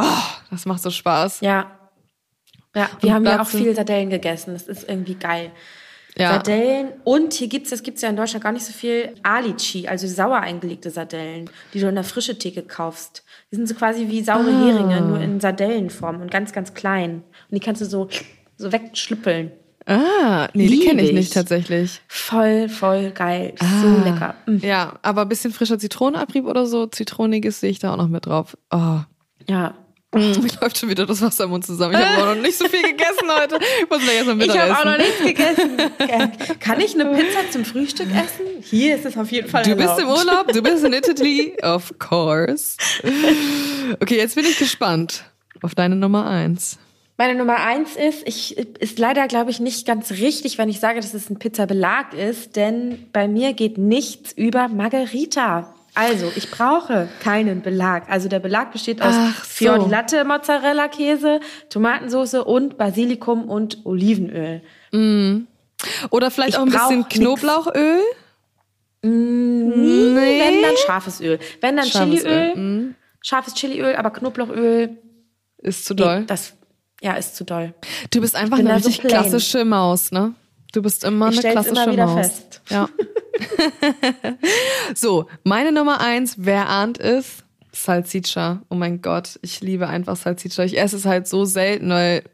[0.00, 0.04] oh,
[0.50, 1.40] das macht so Spaß.
[1.42, 1.79] Ja,
[2.74, 4.52] ja, wir haben ja auch viel Sardellen gegessen.
[4.52, 5.50] Das ist irgendwie geil.
[6.16, 6.32] Ja.
[6.32, 10.08] Sardellen und hier gibt's, das gibt's ja in Deutschland gar nicht so viel, Alici, also
[10.08, 13.24] sauer eingelegte Sardellen, die du in der frische Theke kaufst.
[13.50, 14.66] Die sind so quasi wie saure ah.
[14.66, 17.22] Heringe, nur in Sardellenform und ganz, ganz klein.
[17.50, 18.08] Und die kannst du so,
[18.56, 19.52] so wegschlüppeln.
[19.86, 20.80] Ah, nee, Liebig.
[20.80, 22.00] die kenne ich nicht tatsächlich.
[22.06, 23.54] Voll, voll geil.
[23.58, 23.80] Ah.
[23.80, 24.34] So lecker.
[24.46, 24.58] Mhm.
[24.58, 28.26] Ja, aber ein bisschen frischer Zitronenabrieb oder so, Zitroniges sehe ich da auch noch mit
[28.26, 28.56] drauf.
[28.70, 29.00] Oh.
[29.48, 29.74] Ja,
[30.12, 31.94] Mm, ich läuft schon wieder das Wasser im Mund zusammen.
[31.94, 33.58] Ich habe auch noch nicht so viel gegessen heute.
[33.82, 35.76] Ich muss gleich erstmal Ich habe auch noch nichts gegessen.
[36.58, 38.46] Kann ich eine Pizza zum Frühstück essen?
[38.62, 39.96] Hier ist es auf jeden Fall Du erlaubt.
[39.96, 42.76] bist im Urlaub, du bist in Italy, of course.
[44.00, 45.24] Okay, jetzt bin ich gespannt
[45.62, 46.78] auf deine Nummer eins.
[47.16, 51.00] Meine Nummer eins ist, ich, ist leider, glaube ich, nicht ganz richtig, wenn ich sage,
[51.00, 55.74] dass es ein Pizzabelag ist, denn bei mir geht nichts über Margarita.
[55.94, 58.08] Also, ich brauche keinen Belag.
[58.08, 59.50] Also der Belag besteht aus Ach so.
[59.50, 64.62] Fior Mozzarella Käse, Tomatensauce und Basilikum und Olivenöl.
[64.92, 65.46] Mm.
[66.10, 68.02] Oder vielleicht ich auch ein bisschen Knoblauchöl?
[69.02, 69.68] Mm,
[70.14, 70.40] nee.
[70.40, 71.38] Wenn dann scharfes Öl.
[71.60, 72.94] Wenn dann scharfes Chiliöl, mm.
[73.22, 74.98] scharfes Chiliöl, aber Knoblauchöl
[75.58, 76.20] ist zu doll.
[76.20, 76.54] Nee, das
[77.02, 77.74] ja, ist zu doll.
[78.10, 80.34] Du bist einfach eine richtig so klassische Maus, ne?
[80.72, 82.26] Du bist immer ich eine klassische immer Maus.
[82.26, 82.62] Fest.
[82.68, 82.88] Ja.
[84.94, 87.44] so, meine Nummer eins, wer ahnt es?
[87.72, 88.62] Salsiccia.
[88.68, 90.64] Oh mein Gott, ich liebe einfach Salsiccia.
[90.64, 92.24] Ich esse es halt so selten, weil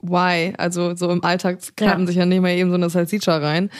[0.00, 0.54] why?
[0.56, 2.06] Also so im Alltag klappen ja.
[2.06, 3.70] sich ja nicht mal eben so eine Salsiccia rein.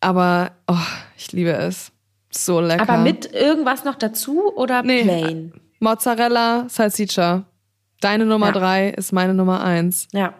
[0.00, 0.76] Aber oh,
[1.16, 1.90] ich liebe es.
[2.30, 2.82] So lecker.
[2.82, 5.52] Aber mit irgendwas noch dazu oder nee, plain?
[5.80, 7.44] Mozzarella, Salsiccia.
[8.00, 8.52] Deine Nummer ja.
[8.52, 10.06] drei ist meine Nummer eins.
[10.12, 10.34] Ja.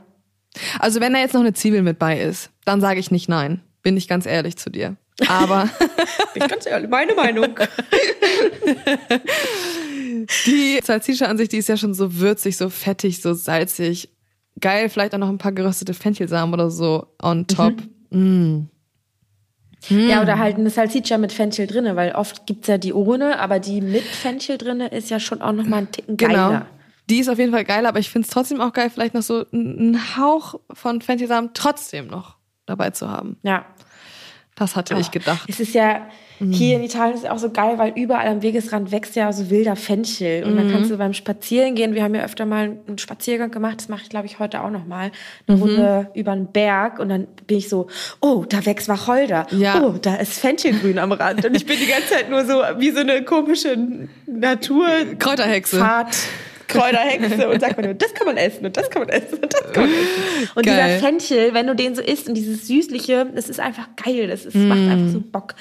[0.79, 3.63] Also wenn da jetzt noch eine Zwiebel mit bei ist, dann sage ich nicht nein.
[3.83, 4.97] Bin ich ganz ehrlich zu dir.
[5.27, 5.69] Aber.
[6.35, 7.59] Bin ich ganz ehrlich, meine Meinung.
[10.47, 14.11] die Salsiccia an sich, die ist ja schon so würzig, so fettig, so salzig.
[14.61, 17.75] Geil, vielleicht auch noch ein paar geröstete Fenchelsamen oder so on top.
[18.11, 18.69] Mhm.
[18.69, 18.71] Mm.
[19.89, 23.61] Ja, oder halt eine Salsiccia mit Fenchel drinne, weil oft gibt's ja die ohne, aber
[23.61, 26.33] die mit Fenchel drinne ist ja schon auch noch mal ein Ticken genau.
[26.33, 26.49] geiler.
[26.49, 26.67] Genau.
[27.09, 29.23] Die ist auf jeden Fall geil, aber ich finde es trotzdem auch geil, vielleicht noch
[29.23, 33.39] so einen Hauch von Fenchelsamen trotzdem noch dabei zu haben.
[33.43, 33.65] Ja.
[34.59, 35.49] Das hatte oh, ich gedacht.
[35.49, 36.09] Es ist ja,
[36.41, 39.51] hier in Italien ist es auch so geil, weil überall am Wegesrand wächst ja so
[39.51, 40.45] wilder Fenchel.
[40.45, 40.57] Und mhm.
[40.57, 43.89] dann kannst du beim Spazieren gehen, wir haben ja öfter mal einen Spaziergang gemacht, das
[43.89, 45.13] mache ich glaube ich heute auch nochmal,
[45.47, 45.63] eine mhm.
[45.63, 47.87] Runde über einen Berg und dann bin ich so,
[48.21, 49.47] oh, da wächst Wacholder.
[49.51, 49.83] Ja.
[49.83, 51.45] Oh, da ist Fenchelgrün am Rand.
[51.45, 53.77] Und ich bin die ganze Zeit nur so wie so eine komische
[54.27, 54.87] Natur...
[55.19, 55.79] Kräuterhexe.
[55.79, 56.17] Fahrt.
[56.69, 59.53] Kräuterhexe und sagt man nur, das kann man essen und das kann man essen und
[59.53, 60.51] das kann man essen.
[60.55, 60.99] Und geil.
[60.99, 64.29] dieser Fenchel, wenn du den so isst und dieses Süßliche, das ist einfach geil.
[64.29, 64.69] Das ist, mm.
[64.69, 65.55] macht einfach so Bock.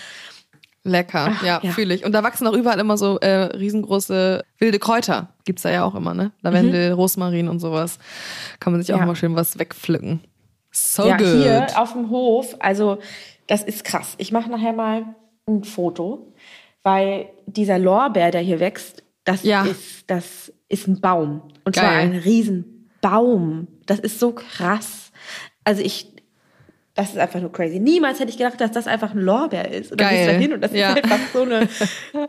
[0.83, 1.71] Lecker, Ach, ja, ja.
[1.71, 2.05] fühle ich.
[2.05, 5.33] Und da wachsen auch überall immer so äh, riesengroße wilde Kräuter.
[5.45, 6.31] Gibt's da ja auch immer, ne?
[6.41, 6.95] Lavendel, mhm.
[6.95, 7.99] Rosmarin und sowas.
[8.59, 9.05] Kann man sich auch ja.
[9.05, 10.21] mal schön was wegpflücken.
[10.71, 11.27] So ja, good.
[11.27, 12.99] hier auf dem Hof, also
[13.47, 14.15] das ist krass.
[14.17, 15.15] Ich mache nachher mal
[15.47, 16.33] ein Foto,
[16.83, 19.65] weil dieser Lorbeer, der hier wächst, das ja.
[19.65, 21.41] ist das ist ein Baum.
[21.63, 21.83] Und Geil.
[21.83, 23.67] zwar ein Riesenbaum.
[23.85, 25.11] Das ist so krass.
[25.63, 26.13] Also ich,
[26.93, 27.79] das ist einfach nur crazy.
[27.79, 29.91] Niemals hätte ich gedacht, dass das einfach ein Lorbeer ist.
[29.91, 30.27] Und dann Geil.
[30.27, 30.93] da hin und das ja.
[30.93, 31.69] ist einfach so eine,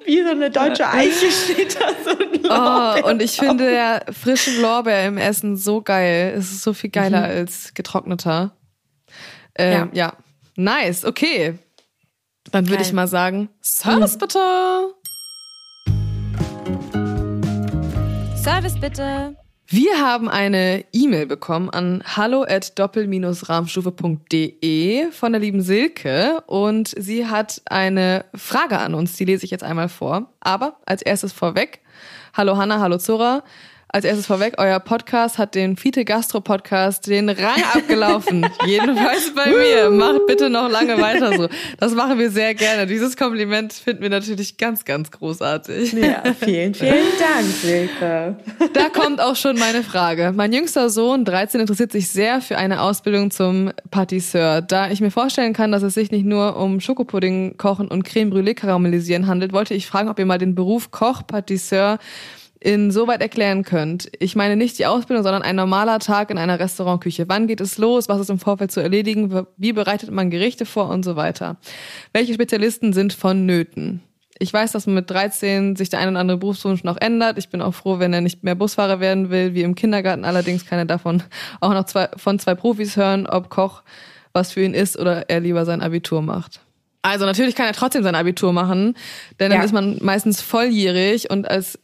[0.05, 3.05] wie so eine deutsche Eiche steht da so ein Lorbeer.
[3.05, 6.35] Oh, und ich finde ja frischen Lorbeer im Essen so geil.
[6.37, 7.38] Es ist so viel geiler mhm.
[7.38, 8.57] als getrockneter.
[9.57, 10.07] Ähm, ja.
[10.07, 10.12] ja.
[10.57, 11.59] Nice, okay.
[12.51, 14.18] Dann würde ich mal sagen, Service mhm.
[14.18, 14.94] bitte.
[18.42, 19.37] Service bitte.
[19.66, 27.27] Wir haben eine E-Mail bekommen an hallo at doppel-rahmstufe.de von der lieben Silke und sie
[27.27, 30.33] hat eine Frage an uns, die lese ich jetzt einmal vor.
[30.40, 31.81] Aber als erstes vorweg,
[32.33, 33.42] hallo Hanna, hallo Zora.
[33.90, 38.46] Als erstes vorweg, euer Podcast hat den Fiete Gastro Podcast den Rang abgelaufen.
[38.66, 39.88] Jedenfalls bei mir.
[39.88, 41.48] Macht bitte noch lange weiter so.
[41.79, 42.87] Das machen wir sehr gerne.
[42.87, 45.94] Dieses Kompliment finden wir natürlich ganz, ganz großartig.
[45.94, 48.37] Ja, vielen, vielen Dank, Silke.
[48.74, 50.35] Da kommt auch schon meine Frage.
[50.37, 54.61] Mein jüngster Sohn, 13, interessiert sich sehr für eine Ausbildung zum Patisseur.
[54.61, 58.31] Da ich mir vorstellen kann, dass es sich nicht nur um Schokopudding kochen und Creme
[58.31, 61.98] Brûlée karamellisieren handelt, wollte ich fragen, ob ihr mal den Beruf Koch, Patisseur
[62.61, 64.11] insoweit erklären könnt.
[64.18, 67.29] Ich meine nicht die Ausbildung, sondern ein normaler Tag in einer Restaurantküche.
[67.29, 68.09] Wann geht es los?
[68.09, 69.47] Was ist im Vorfeld zu erledigen?
[69.57, 71.57] Wie bereitet man Gerichte vor und so weiter?
[72.12, 74.03] Welche Spezialisten sind vonnöten?
[74.40, 77.38] Ich weiß, dass man mit 13 sich der ein oder andere Berufswunsch noch ändert.
[77.38, 80.25] Ich bin auch froh, wenn er nicht mehr Busfahrer werden will, wie im Kindergarten.
[80.25, 81.23] Allerdings kann er davon
[81.61, 83.83] auch noch zwei, von zwei Profis hören, ob Koch
[84.33, 86.61] was für ihn ist oder er lieber sein Abitur macht.
[87.03, 88.94] Also natürlich kann er trotzdem sein Abitur machen,
[89.40, 89.64] denn dann ja.
[89.64, 91.79] ist man meistens volljährig und als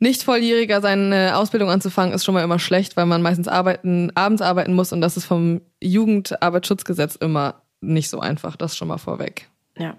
[0.00, 4.42] nicht Volljähriger seine Ausbildung anzufangen, ist schon mal immer schlecht, weil man meistens arbeiten, abends
[4.42, 8.56] arbeiten muss und das ist vom Jugendarbeitsschutzgesetz immer nicht so einfach.
[8.56, 9.48] Das schon mal vorweg.
[9.76, 9.96] Ja.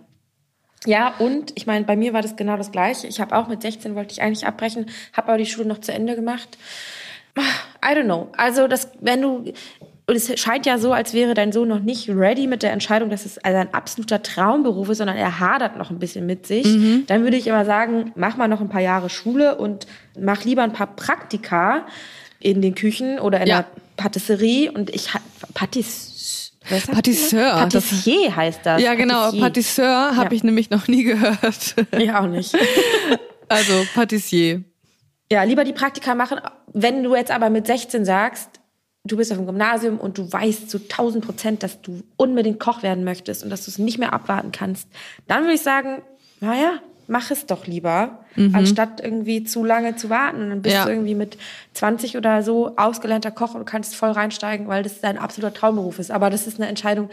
[0.86, 3.08] Ja, und ich meine, bei mir war das genau das Gleiche.
[3.08, 5.92] Ich habe auch mit 16 wollte ich eigentlich abbrechen, habe aber die Schule noch zu
[5.92, 6.58] Ende gemacht.
[7.38, 8.30] I don't know.
[8.38, 9.54] Also, das, wenn du
[10.10, 13.12] und es scheint ja so, als wäre dein Sohn noch nicht ready mit der Entscheidung,
[13.12, 16.66] dass es also ein absoluter Traumberuf ist, sondern er hadert noch ein bisschen mit sich.
[16.66, 17.04] Mhm.
[17.06, 19.86] Dann würde ich aber sagen, mach mal noch ein paar Jahre Schule und
[20.20, 21.86] mach lieber ein paar Praktika
[22.40, 23.58] in den Küchen oder in ja.
[23.58, 23.66] der
[23.98, 24.72] Patisserie.
[24.72, 25.10] Und ich
[25.54, 26.54] Patis
[26.92, 27.52] Patisseur.
[27.52, 28.82] Patissier heißt das.
[28.82, 29.26] Ja, genau.
[29.26, 30.32] Patissier, Patisseur habe ja.
[30.32, 31.76] ich nämlich noch nie gehört.
[32.00, 32.58] Ich auch nicht.
[33.48, 34.64] also Patissier.
[35.32, 36.40] Ja, lieber die Praktika machen.
[36.74, 38.59] Wenn du jetzt aber mit 16 sagst,
[39.04, 42.84] du bist auf dem Gymnasium und du weißt zu 1000 Prozent, dass du unbedingt Koch
[42.84, 44.88] werden möchtest und dass du es nicht mehr abwarten kannst,
[45.28, 46.02] dann würde ich sagen,
[46.42, 48.54] naja, mach es doch lieber, mhm.
[48.54, 50.44] anstatt irgendwie zu lange zu warten.
[50.44, 50.86] Und dann bist ja.
[50.86, 51.38] du irgendwie mit
[51.74, 56.12] 20 oder so ausgelernter Koch und kannst voll reinsteigen, weil das dein absoluter Traumberuf ist.
[56.12, 57.10] Aber das ist eine Entscheidung,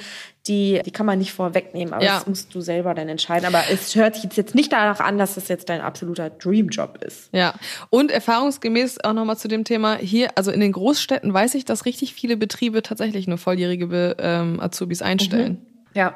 [0.46, 1.94] die, die kann man nicht vorwegnehmen.
[1.94, 2.16] Aber ja.
[2.16, 3.46] das musst du selber dann entscheiden.
[3.46, 7.30] Aber es hört sich jetzt nicht danach an, dass das jetzt dein absoluter Dreamjob ist.
[7.32, 7.54] Ja.
[7.88, 11.86] Und erfahrungsgemäß auch nochmal zu dem Thema hier, also in den Großstädten weiß ich, dass
[11.86, 15.52] richtig viele Betriebe tatsächlich nur volljährige ähm, Azubis einstellen.
[15.52, 15.98] Mhm.
[15.98, 16.14] Ja.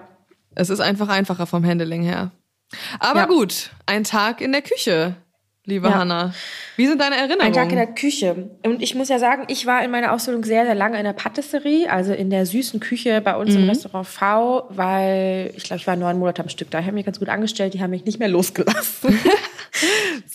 [0.54, 2.32] Es ist einfach einfacher vom Handling her.
[2.98, 3.26] Aber ja.
[3.26, 5.16] gut, ein Tag in der Küche,
[5.64, 5.94] liebe ja.
[5.94, 6.34] Hanna.
[6.76, 7.46] Wie sind deine Erinnerungen?
[7.46, 8.50] Ein Tag in der Küche.
[8.64, 11.12] Und ich muss ja sagen, ich war in meiner Ausbildung sehr, sehr lange in der
[11.12, 13.62] Patisserie, also in der süßen Küche bei uns mhm.
[13.62, 16.78] im Restaurant V, weil ich glaube, ich war neun Monate am Stück da.
[16.78, 19.10] Ich habe mich ganz gut angestellt, die haben mich nicht mehr losgelassen.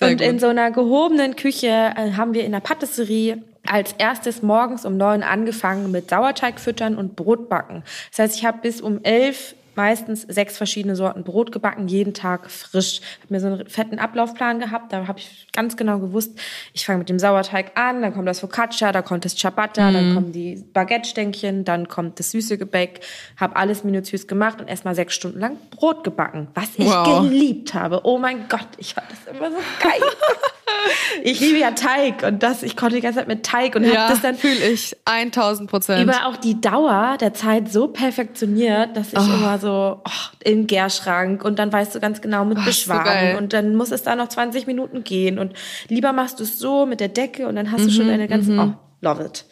[0.01, 0.21] und gut.
[0.21, 4.97] in so einer gehobenen Küche äh, haben wir in der Patisserie als erstes morgens um
[4.97, 7.83] neun angefangen mit Sauerteig füttern und Brot backen.
[8.11, 12.49] Das heißt, ich habe bis um elf meistens sechs verschiedene Sorten Brot gebacken, jeden Tag
[12.49, 13.01] frisch.
[13.01, 16.39] Ich habe mir so einen fetten Ablaufplan gehabt, da habe ich ganz genau gewusst,
[16.73, 19.93] ich fange mit dem Sauerteig an, dann kommt das Focaccia, da kommt das Ciabatta, mhm.
[19.93, 23.01] dann kommen die Baguette-Stänkchen, dann kommt das süße Gebäck,
[23.37, 27.21] habe alles minutiös gemacht und erst mal sechs Stunden lang Brot gebacken, was ich wow.
[27.21, 28.01] geliebt habe.
[28.03, 30.01] Oh mein Gott, ich fand das immer so geil.
[31.23, 34.01] ich liebe ja Teig und das, ich konnte die ganze Zeit mit Teig und ja,
[34.01, 38.95] habe das dann fühle ich 1000 Prozent über auch die Dauer der Zeit so perfektioniert,
[38.95, 39.23] dass ich oh.
[39.23, 40.09] immer so oh,
[40.43, 43.91] im Gärschrank und dann weißt du ganz genau mit oh, Beschwagen so und dann muss
[43.91, 45.53] es da noch 20 Minuten gehen und
[45.87, 48.09] lieber machst du es so mit der Decke und dann hast mhm, du schon mhm,
[48.09, 48.59] deine ganzen mhm.
[48.61, 49.45] oh, love it.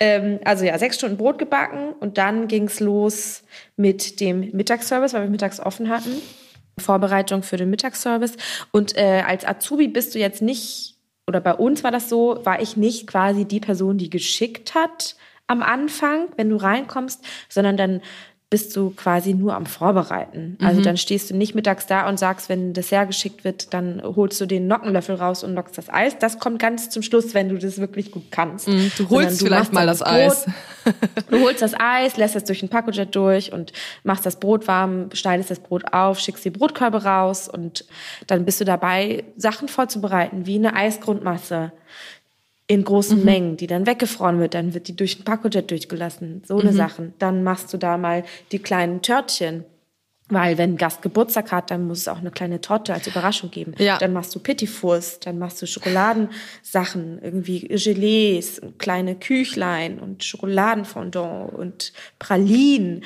[0.00, 3.42] Ähm, also ja, sechs Stunden Brot gebacken und dann ging's los
[3.76, 6.20] mit dem Mittagsservice, weil wir mittags offen hatten.
[6.78, 8.36] Vorbereitung für den Mittagsservice.
[8.70, 12.60] Und äh, als Azubi bist du jetzt nicht, oder bei uns war das so, war
[12.60, 18.02] ich nicht quasi die Person, die geschickt hat am Anfang, wenn du reinkommst, sondern dann
[18.56, 20.56] bist du quasi nur am Vorbereiten.
[20.62, 20.84] Also mhm.
[20.84, 24.40] dann stehst du nicht mittags da und sagst, wenn ein Dessert geschickt wird, dann holst
[24.40, 26.16] du den Nockenlöffel raus und lockst das Eis.
[26.18, 28.66] Das kommt ganz zum Schluss, wenn du das wirklich gut kannst.
[28.66, 28.90] Mhm.
[28.96, 30.46] Du holst du vielleicht mal das, das Eis.
[31.28, 35.10] du holst das Eis, lässt es durch den Pacojet durch und machst das Brot warm,
[35.12, 37.84] schneidest das Brot auf, schickst die Brotkörbe raus und
[38.26, 41.72] dann bist du dabei, Sachen vorzubereiten, wie eine Eisgrundmasse
[42.68, 43.24] in großen mhm.
[43.24, 46.76] Mengen, die dann weggefroren wird, dann wird die durch den Pacojet durchgelassen, so eine mhm.
[46.76, 47.14] Sachen.
[47.18, 49.64] Dann machst du da mal die kleinen Törtchen.
[50.28, 53.52] Weil wenn ein Gast Geburtstag hat, dann muss es auch eine kleine Torte als Überraschung
[53.52, 53.74] geben.
[53.78, 53.96] Ja.
[53.98, 61.92] Dann machst du Petitfours, dann machst du Schokoladensachen, irgendwie Gelees, kleine Küchlein und Schokoladenfondant und
[62.18, 63.04] Pralinen.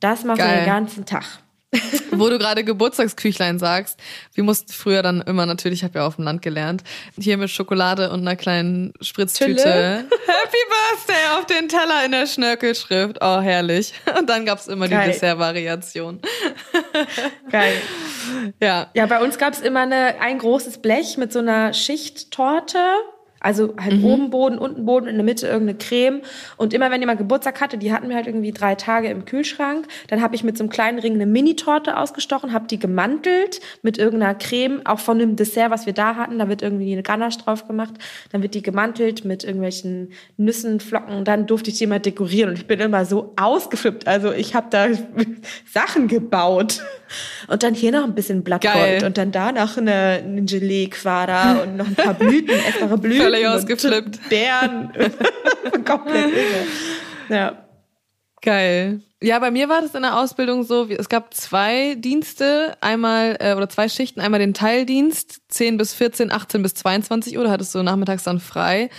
[0.00, 0.54] Das machst Geil.
[0.54, 1.38] du den ganzen Tag.
[2.12, 3.98] Wo du gerade Geburtstagsküchlein sagst,
[4.34, 6.82] wir mussten früher dann immer natürlich, ich habe ja auf dem Land gelernt,
[7.18, 9.62] hier mit Schokolade und einer kleinen Spritztüte.
[9.62, 9.96] Tülle.
[10.26, 13.18] Happy Birthday auf den Teller in der Schnörkelschrift.
[13.20, 13.92] Oh, herrlich.
[14.18, 15.06] Und dann gab's immer Geil.
[15.06, 16.20] die Dessertvariation.
[17.50, 17.82] Geil.
[18.60, 18.90] Ja.
[18.94, 22.78] Ja, bei uns gab's immer eine, ein großes Blech mit so einer Schichttorte
[23.46, 24.04] also halt mhm.
[24.04, 26.22] oben Boden, unten Boden, in der Mitte irgendeine Creme.
[26.56, 29.86] Und immer wenn jemand Geburtstag hatte, die hatten wir halt irgendwie drei Tage im Kühlschrank.
[30.08, 33.98] Dann habe ich mit so einem kleinen Ring eine Mini-Torte ausgestochen, habe die gemantelt mit
[33.98, 36.40] irgendeiner Creme, auch von dem Dessert, was wir da hatten.
[36.40, 37.94] Da wird irgendwie eine Ganache drauf gemacht.
[38.32, 41.24] Dann wird die gemantelt mit irgendwelchen Nüssen, Flocken.
[41.24, 42.50] Dann durfte ich die mal dekorieren.
[42.50, 44.08] Und ich bin immer so ausgeflippt.
[44.08, 44.88] Also ich habe da
[45.72, 46.82] Sachen gebaut.
[47.46, 51.76] Und dann hier noch ein bisschen Blattgold und dann da noch eine, eine Gelee-Quader und
[51.76, 53.35] noch ein paar Blüten, essbare Blüten.
[53.36, 54.28] Völlig ausgeflippt.
[54.28, 54.92] Bären.
[55.84, 56.66] Komplett irre.
[57.28, 57.68] Ja.
[58.42, 59.00] Geil.
[59.22, 63.54] Ja, bei mir war das in der Ausbildung so, es gab zwei Dienste, einmal äh,
[63.54, 67.74] oder zwei Schichten, einmal den Teildienst, 10 bis 14, 18 bis 22 Uhr, da hattest
[67.74, 68.90] du nachmittags dann frei.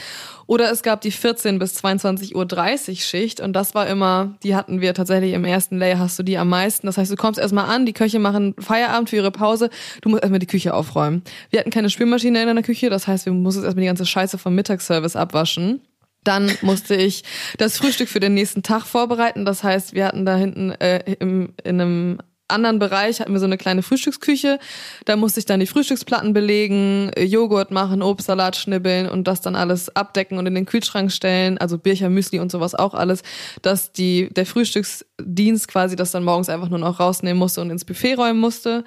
[0.47, 4.55] Oder es gab die 14 bis 22 Uhr 30 Schicht und das war immer, die
[4.55, 6.87] hatten wir tatsächlich im ersten Layer hast du die am meisten.
[6.87, 9.69] Das heißt, du kommst erstmal an, die Köche machen Feierabend für ihre Pause,
[10.01, 11.21] du musst erstmal die Küche aufräumen.
[11.51, 14.39] Wir hatten keine Spülmaschine in der Küche, das heißt, wir mussten erstmal die ganze Scheiße
[14.39, 15.81] vom Mittagsservice abwaschen.
[16.27, 17.23] Dann musste ich
[17.57, 19.45] das Frühstück für den nächsten Tag vorbereiten.
[19.45, 23.45] Das heißt, wir hatten da hinten äh, im, in einem anderen Bereich hatten wir so
[23.45, 24.59] eine kleine Frühstücksküche.
[25.05, 29.93] Da musste ich dann die Frühstücksplatten belegen, Joghurt machen, Obstsalat schnibbeln und das dann alles
[29.95, 31.57] abdecken und in den Kühlschrank stellen.
[31.57, 33.23] Also Bircher, Müsli und sowas auch alles,
[33.61, 37.83] dass die, der Frühstücksdienst quasi das dann morgens einfach nur noch rausnehmen musste und ins
[37.83, 38.85] Buffet räumen musste.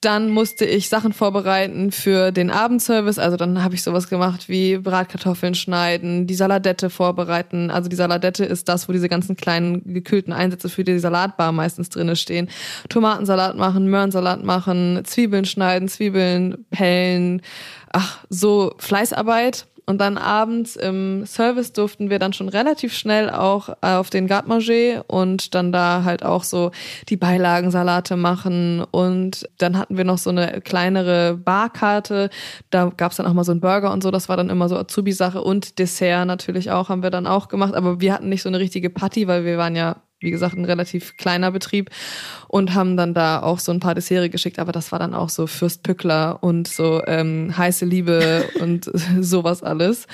[0.00, 3.18] Dann musste ich Sachen vorbereiten für den Abendservice.
[3.18, 7.70] Also dann habe ich sowas gemacht wie Bratkartoffeln schneiden, die Saladette vorbereiten.
[7.70, 11.88] Also die Saladette ist das, wo diese ganzen kleinen gekühlten Einsätze für die Salatbar meistens
[11.88, 12.48] drinne stehen
[12.96, 17.42] Tomatensalat machen, Möhrensalat machen, Zwiebeln schneiden, Zwiebeln pellen.
[17.92, 19.66] Ach, so Fleißarbeit.
[19.84, 25.04] Und dann abends im Service durften wir dann schon relativ schnell auch auf den Garde
[25.08, 26.70] und dann da halt auch so
[27.10, 28.82] die Beilagensalate machen.
[28.90, 32.30] Und dann hatten wir noch so eine kleinere Barkarte.
[32.70, 34.10] Da gab's dann auch mal so einen Burger und so.
[34.10, 35.42] Das war dann immer so Azubi-Sache.
[35.42, 37.74] Und Dessert natürlich auch, haben wir dann auch gemacht.
[37.74, 40.64] Aber wir hatten nicht so eine richtige Party, weil wir waren ja wie gesagt, ein
[40.64, 41.90] relativ kleiner Betrieb
[42.48, 45.28] und haben dann da auch so ein paar Desserts geschickt, aber das war dann auch
[45.28, 50.06] so Fürst Pückler und so ähm, heiße Liebe und sowas alles.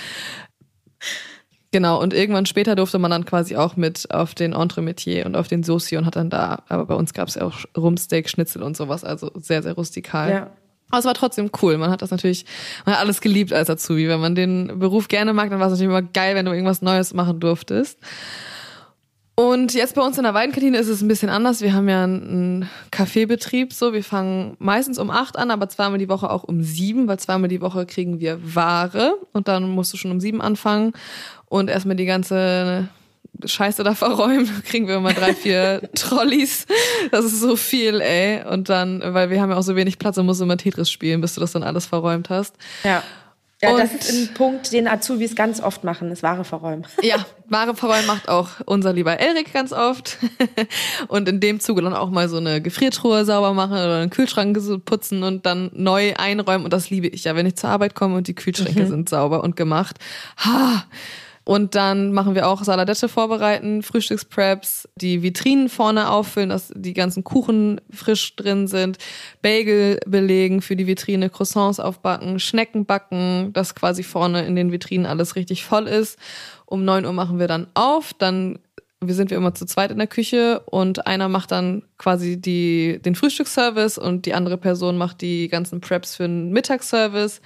[1.72, 5.48] Genau, und irgendwann später durfte man dann quasi auch mit auf den Entremetier und auf
[5.48, 8.62] den Sauci und hat dann da, aber bei uns gab es ja auch Rumsteak, Schnitzel
[8.62, 10.30] und sowas, also sehr, sehr rustikal.
[10.30, 10.50] Ja.
[10.90, 11.78] Aber es war trotzdem cool.
[11.78, 12.44] Man hat das natürlich,
[12.84, 14.08] man hat alles geliebt als Azubi.
[14.08, 16.82] Wenn man den Beruf gerne mag, dann war es natürlich immer geil, wenn du irgendwas
[16.82, 17.98] Neues machen durftest.
[19.42, 21.62] Und jetzt bei uns in der Weidenkantine ist es ein bisschen anders.
[21.62, 23.92] Wir haben ja einen Kaffeebetrieb, so.
[23.92, 27.48] Wir fangen meistens um acht an, aber zweimal die Woche auch um sieben, weil zweimal
[27.48, 30.92] die Woche kriegen wir Ware und dann musst du schon um sieben anfangen
[31.46, 32.88] und erstmal die ganze
[33.44, 34.48] Scheiße da verräumen.
[34.64, 36.68] Kriegen wir immer drei, vier Trolleys.
[37.10, 38.44] Das ist so viel, ey.
[38.48, 40.88] Und dann, weil wir haben ja auch so wenig Platz, dann musst du immer Tetris
[40.88, 42.54] spielen, bis du das dann alles verräumt hast.
[42.84, 43.02] Ja.
[43.64, 46.84] Ja, das ist ein Punkt, den Azubis ganz oft machen, ist Ware verräumen.
[47.02, 50.18] Ja, Ware verräumen macht auch unser lieber Erik ganz oft.
[51.08, 54.58] Und in dem Zuge dann auch mal so eine Gefriertruhe sauber machen oder einen Kühlschrank
[54.84, 56.64] putzen und dann neu einräumen.
[56.64, 58.88] Und das liebe ich ja, wenn ich zur Arbeit komme und die Kühlschränke mhm.
[58.88, 59.98] sind sauber und gemacht.
[60.38, 60.84] Ha,
[61.44, 67.24] und dann machen wir auch Saladette vorbereiten, Frühstückspreps, die Vitrinen vorne auffüllen, dass die ganzen
[67.24, 68.98] Kuchen frisch drin sind,
[69.42, 75.06] Bagel belegen für die Vitrine, Croissants aufbacken, Schnecken backen, dass quasi vorne in den Vitrinen
[75.06, 76.18] alles richtig voll ist.
[76.66, 78.58] Um neun Uhr machen wir dann auf, dann
[79.04, 83.00] wir sind wir immer zu zweit in der Küche und einer macht dann quasi die,
[83.04, 87.40] den Frühstücksservice und die andere Person macht die ganzen Preps für den Mittagsservice.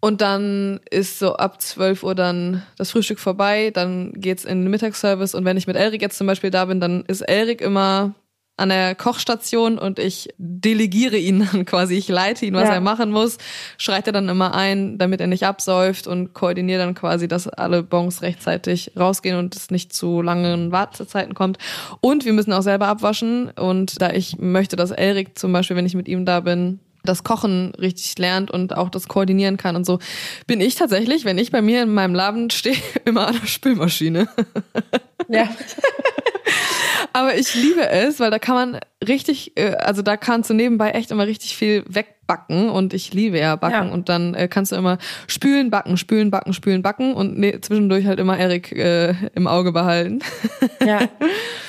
[0.00, 4.70] Und dann ist so ab 12 Uhr dann das Frühstück vorbei, dann geht's in den
[4.70, 8.14] Mittagsservice und wenn ich mit Elrik jetzt zum Beispiel da bin, dann ist Elrik immer
[8.58, 12.74] an der Kochstation und ich delegiere ihn dann quasi, ich leite ihn, was ja.
[12.74, 13.38] er machen muss,
[13.78, 17.82] schreit er dann immer ein, damit er nicht absäuft und koordiniere dann quasi, dass alle
[17.82, 21.58] Bons rechtzeitig rausgehen und es nicht zu langen Wartezeiten kommt.
[22.00, 25.86] Und wir müssen auch selber abwaschen und da ich möchte, dass Elrik zum Beispiel, wenn
[25.86, 29.84] ich mit ihm da bin, das Kochen richtig lernt und auch das koordinieren kann und
[29.84, 29.98] so,
[30.46, 34.28] bin ich tatsächlich, wenn ich bei mir in meinem Laden stehe, immer an der Spülmaschine.
[35.30, 35.46] Ja.
[37.12, 40.92] Aber ich liebe es, weil da kann man richtig, äh, also da kannst du nebenbei
[40.92, 43.92] echt immer richtig viel wegbacken und ich liebe ja backen ja.
[43.92, 44.96] und dann äh, kannst du immer
[45.26, 49.72] spülen, backen, spülen, backen, spülen, backen und ne, zwischendurch halt immer Erik äh, im Auge
[49.72, 50.20] behalten.
[50.84, 51.00] Ja,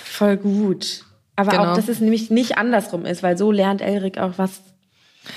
[0.05, 1.03] voll gut.
[1.35, 1.71] Aber genau.
[1.71, 4.61] auch, dass es nämlich nicht andersrum ist, weil so lernt Erik auch was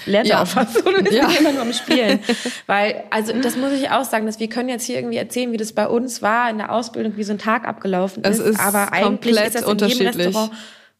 [0.06, 0.44] lernt ja.
[0.46, 1.28] wir ja.
[1.28, 2.20] sind immer nur am Spielen.
[2.66, 5.56] Weil, also das muss ich auch sagen, dass wir können jetzt hier irgendwie erzählen, wie
[5.56, 8.38] das bei uns war in der Ausbildung, wie so ein Tag abgelaufen ist.
[8.38, 10.52] ist aber eigentlich ist das in jedem Restaurant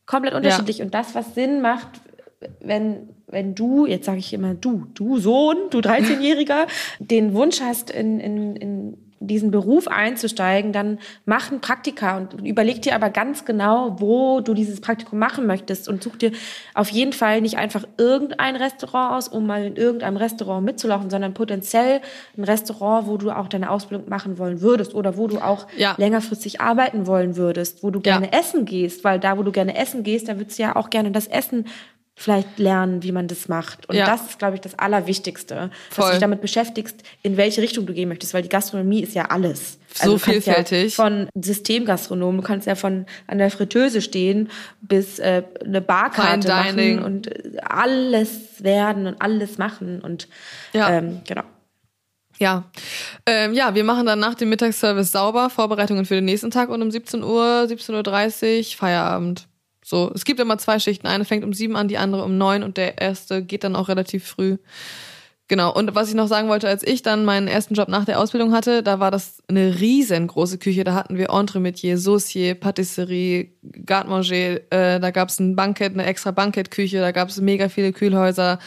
[0.06, 0.78] komplett unterschiedlich.
[0.78, 0.84] Ja.
[0.84, 1.88] Und das, was Sinn macht,
[2.60, 6.66] wenn, wenn du, jetzt sage ich immer du, du Sohn, du 13-Jähriger,
[6.98, 12.82] den Wunsch hast, in, in, in diesen Beruf einzusteigen, dann mach ein Praktika und überleg
[12.82, 16.32] dir aber ganz genau, wo du dieses Praktikum machen möchtest und such dir
[16.74, 21.34] auf jeden Fall nicht einfach irgendein Restaurant aus, um mal in irgendeinem Restaurant mitzulaufen, sondern
[21.34, 22.00] potenziell
[22.36, 25.94] ein Restaurant, wo du auch deine Ausbildung machen wollen würdest oder wo du auch ja.
[25.98, 28.38] längerfristig arbeiten wollen würdest, wo du gerne ja.
[28.38, 31.10] essen gehst, weil da, wo du gerne essen gehst, da würdest du ja auch gerne
[31.10, 31.66] das Essen
[32.14, 33.88] vielleicht lernen, wie man das macht.
[33.88, 34.06] Und ja.
[34.06, 35.96] das ist, glaube ich, das Allerwichtigste, Voll.
[35.96, 39.14] dass du dich damit beschäftigst, in welche Richtung du gehen möchtest, weil die Gastronomie ist
[39.14, 39.78] ja alles.
[39.98, 40.96] Also so vielfältig.
[40.96, 44.50] Ja von Systemgastronom, du kannst ja von an der Fritteuse stehen
[44.80, 47.30] bis äh, eine Barkarte machen und
[47.62, 50.28] alles werden und alles machen und
[50.72, 50.90] ja.
[50.90, 51.44] ähm, genau.
[52.38, 52.64] Ja.
[53.26, 56.82] Ähm, ja, wir machen dann nach dem Mittagsservice sauber, Vorbereitungen für den nächsten Tag und
[56.82, 59.46] um 17 Uhr, 17.30 Uhr Feierabend.
[59.92, 61.06] So, es gibt immer zwei Schichten.
[61.06, 63.90] Eine fängt um sieben an, die andere um neun und der erste geht dann auch
[63.90, 64.56] relativ früh.
[65.48, 68.18] Genau, und was ich noch sagen wollte, als ich dann meinen ersten Job nach der
[68.18, 70.82] Ausbildung hatte, da war das eine riesengroße Küche.
[70.82, 73.50] Da hatten wir Entremetier, Saucier, Patisserie,
[73.84, 78.60] Garde-Manger, äh, da gab's ein Bankett, eine extra Bankettküche, da gab's mega viele Kühlhäuser,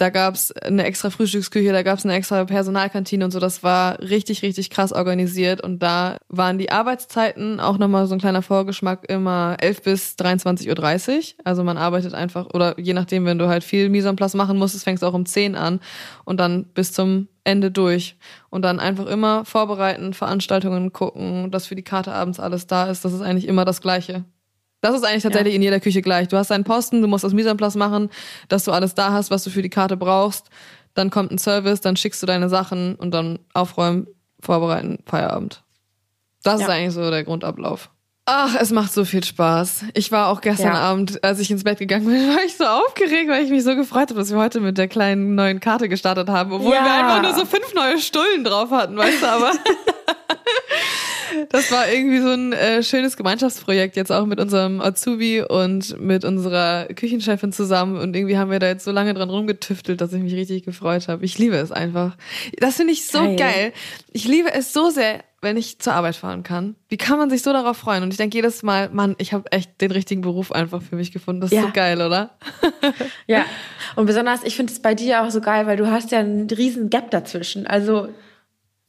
[0.00, 3.38] da gab's eine extra Frühstücksküche, da gab's eine extra Personalkantine und so.
[3.38, 5.60] Das war richtig, richtig krass organisiert.
[5.60, 11.18] Und da waren die Arbeitszeiten auch nochmal so ein kleiner Vorgeschmack immer 11 bis 23.30
[11.18, 11.22] Uhr.
[11.44, 15.04] Also man arbeitet einfach, oder je nachdem, wenn du halt viel Mise machen musst, fängst
[15.04, 15.80] auch um 10 an
[16.24, 18.16] und dann bis zum Ende durch.
[18.48, 23.04] Und dann einfach immer vorbereiten, Veranstaltungen gucken, dass für die Karte abends alles da ist.
[23.04, 24.24] Das ist eigentlich immer das Gleiche.
[24.80, 25.56] Das ist eigentlich tatsächlich ja.
[25.56, 26.28] in jeder Küche gleich.
[26.28, 28.10] Du hast deinen Posten, du musst das Mise en place machen,
[28.48, 30.48] dass du alles da hast, was du für die Karte brauchst.
[30.94, 34.06] Dann kommt ein Service, dann schickst du deine Sachen und dann aufräumen,
[34.40, 35.62] vorbereiten, Feierabend.
[36.42, 36.66] Das ja.
[36.66, 37.90] ist eigentlich so der Grundablauf.
[38.32, 39.86] Ach, es macht so viel Spaß.
[39.94, 40.80] Ich war auch gestern ja.
[40.80, 43.74] Abend, als ich ins Bett gegangen bin, war ich so aufgeregt, weil ich mich so
[43.74, 46.84] gefreut habe, dass wir heute mit der kleinen neuen Karte gestartet haben, obwohl ja.
[46.84, 49.52] wir einfach nur so fünf neue Stullen drauf hatten, weißt du, aber
[51.50, 56.24] Das war irgendwie so ein äh, schönes Gemeinschaftsprojekt jetzt auch mit unserem Azubi und mit
[56.24, 60.22] unserer Küchenchefin zusammen und irgendwie haben wir da jetzt so lange dran rumgetüftelt, dass ich
[60.22, 61.24] mich richtig gefreut habe.
[61.24, 62.16] Ich liebe es einfach.
[62.58, 63.36] Das finde ich so geil.
[63.36, 63.72] geil.
[64.12, 66.76] Ich liebe es so sehr, wenn ich zur Arbeit fahren kann.
[66.88, 68.02] Wie kann man sich so darauf freuen?
[68.02, 71.12] Und ich denke jedes Mal, Mann, ich habe echt den richtigen Beruf einfach für mich
[71.12, 71.40] gefunden.
[71.40, 71.62] Das ist ja.
[71.62, 72.36] so geil, oder?
[73.26, 73.44] ja.
[73.96, 76.48] Und besonders, ich finde es bei dir auch so geil, weil du hast ja einen
[76.48, 77.66] riesen Gap dazwischen.
[77.66, 78.08] Also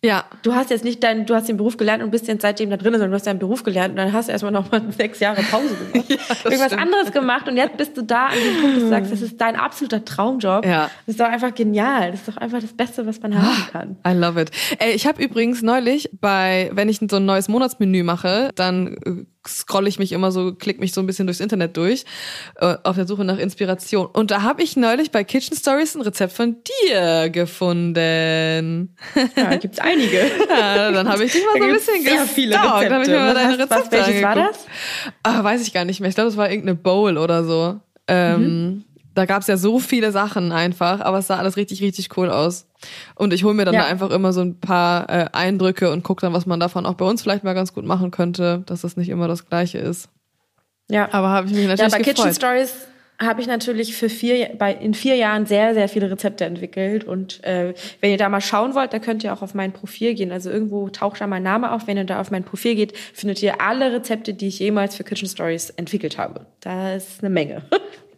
[0.04, 0.26] ja.
[0.41, 2.78] Du hast jetzt nicht deinen, du hast den Beruf gelernt und bist jetzt seitdem da
[2.78, 5.20] drin, sondern du hast deinen Beruf gelernt und dann hast du erstmal noch mal sechs
[5.20, 6.10] Jahre Pause gemacht.
[6.10, 6.82] ja, Irgendwas stimmt.
[6.82, 9.39] anderes gemacht und jetzt bist du da an dem Punkt, dass du sagst, das ist
[9.39, 10.66] dein absoluter Traumjob.
[10.66, 10.89] Ja.
[11.06, 12.12] Das ist doch einfach genial.
[12.12, 13.97] Das ist doch einfach das Beste, was man haben kann.
[14.08, 14.49] I love it.
[14.80, 19.50] Ey, ich habe übrigens neulich bei, wenn ich so ein neues Monatsmenü mache, dann äh,
[19.50, 22.06] scroll ich mich immer so, klick mich so ein bisschen durchs Internet durch,
[22.58, 24.08] äh, auf der Suche nach Inspiration.
[24.08, 28.96] Und da habe ich neulich bei Kitchen Stories ein Rezept von dir gefunden.
[29.36, 30.18] Ja, gibt's einige.
[30.50, 32.89] ja, dann habe ich dich mal so ein bisschen sehr viele Rezepte.
[32.89, 34.66] Dann hab ich mir mal deine Rezepte was, welches war das?
[35.24, 36.10] Ah, weiß ich gar nicht mehr.
[36.10, 37.80] Ich glaube, es war irgendeine Bowl oder so.
[38.08, 38.84] Ähm, mhm
[39.14, 42.68] da gab's ja so viele Sachen einfach, aber es sah alles richtig, richtig cool aus.
[43.16, 43.82] Und ich hole mir dann ja.
[43.82, 46.95] da einfach immer so ein paar äh, Eindrücke und gucke dann, was man davon auch
[46.95, 50.09] bei uns vielleicht mal ganz gut machen könnte, dass das nicht immer das Gleiche ist.
[50.89, 51.09] Ja.
[51.12, 52.16] Aber habe ich mich natürlich Ja, bei gefreut.
[52.16, 52.74] Kitchen Stories
[53.22, 57.03] habe ich natürlich für vier, bei, in vier Jahren sehr, sehr viele Rezepte entwickelt.
[57.03, 60.16] Und äh, wenn ihr da mal schauen wollt, da könnt ihr auch auf mein Profil
[60.16, 60.32] gehen.
[60.32, 61.86] Also irgendwo taucht da mein Name auf.
[61.86, 65.03] Wenn ihr da auf mein Profil geht, findet ihr alle Rezepte, die ich jemals für
[65.03, 66.47] Kitchen Stories entwickelt habe.
[66.62, 67.62] Da ist eine Menge.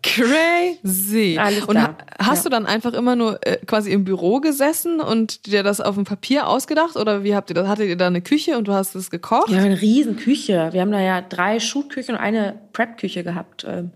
[0.03, 1.37] Crazy.
[1.39, 1.97] Alles und da.
[2.19, 2.43] hast ja.
[2.43, 6.03] du dann einfach immer nur äh, quasi im Büro gesessen und dir das auf dem
[6.03, 7.69] Papier ausgedacht oder wie habt ihr das?
[7.69, 9.49] Hattet ihr da eine Küche und du hast es gekocht?
[9.49, 10.69] Ja, eine riesen Küche.
[10.73, 13.65] Wir haben da ja drei Shoot-Küchen und eine Prep-Küche gehabt.
[13.67, 13.91] Ähm.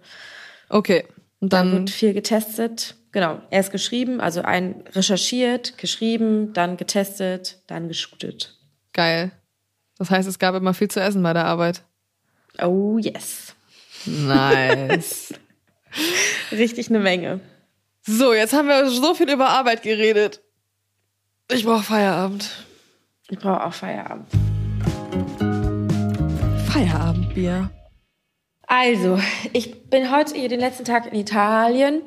[0.70, 1.04] Okay.
[1.40, 2.96] Und dann, dann wird viel getestet.
[3.12, 8.58] Genau, erst geschrieben, also ein recherchiert, geschrieben, dann getestet, dann geshootet.
[8.94, 9.32] Geil.
[9.98, 11.82] Das heißt, es gab immer viel zu essen bei der Arbeit.
[12.62, 13.56] Oh yes.
[14.06, 15.34] Nice.
[16.52, 17.40] Richtig eine Menge.
[18.02, 20.42] So, jetzt haben wir so viel über Arbeit geredet.
[21.52, 22.50] Ich brauche Feierabend.
[23.30, 24.28] Ich brauche auch Feierabend.
[26.70, 27.70] Feierabendbier.
[28.68, 29.20] Also,
[29.54, 32.02] ich bin heute hier den letzten Tag in Italien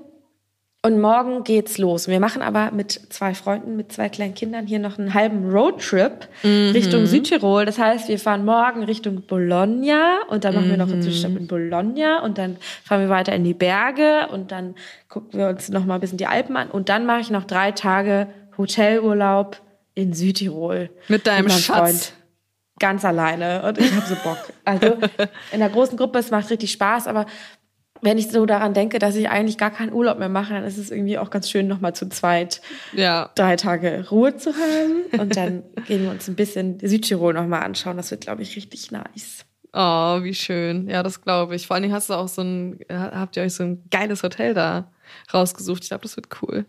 [0.83, 2.09] und morgen geht's los.
[2.09, 6.27] Wir machen aber mit zwei Freunden, mit zwei kleinen Kindern hier noch einen halben Roadtrip
[6.43, 6.71] mhm.
[6.73, 7.67] Richtung Südtirol.
[7.67, 10.71] Das heißt, wir fahren morgen Richtung Bologna und dann machen mhm.
[10.71, 14.53] wir noch einen Zwischenstopp in Bologna und dann fahren wir weiter in die Berge und
[14.53, 14.75] dann
[15.09, 17.45] gucken wir uns noch mal ein bisschen die Alpen an und dann mache ich noch
[17.45, 19.61] drei Tage Hotelurlaub
[19.95, 20.89] in Südtirol.
[21.09, 21.77] Mit deinem mit Schatz?
[21.77, 22.13] Freund
[22.81, 24.39] ganz alleine und ich habe so Bock.
[24.65, 24.97] Also
[25.53, 27.27] in der großen Gruppe, es macht richtig Spaß, aber
[28.03, 30.79] wenn ich so daran denke, dass ich eigentlich gar keinen Urlaub mehr mache, dann ist
[30.79, 32.61] es irgendwie auch ganz schön, nochmal zu zweit
[32.93, 33.31] ja.
[33.35, 35.21] drei Tage Ruhe zu haben.
[35.21, 37.97] Und dann gehen wir uns ein bisschen Südtirol nochmal anschauen.
[37.97, 39.45] Das wird, glaube ich, richtig nice.
[39.73, 40.89] Oh, wie schön.
[40.89, 41.67] Ja, das glaube ich.
[41.67, 44.55] Vor allen Dingen hast du auch so ein, habt ihr euch so ein geiles Hotel
[44.55, 44.91] da
[45.33, 45.85] rausgesucht.
[45.85, 46.67] Ich glaube, das wird cool.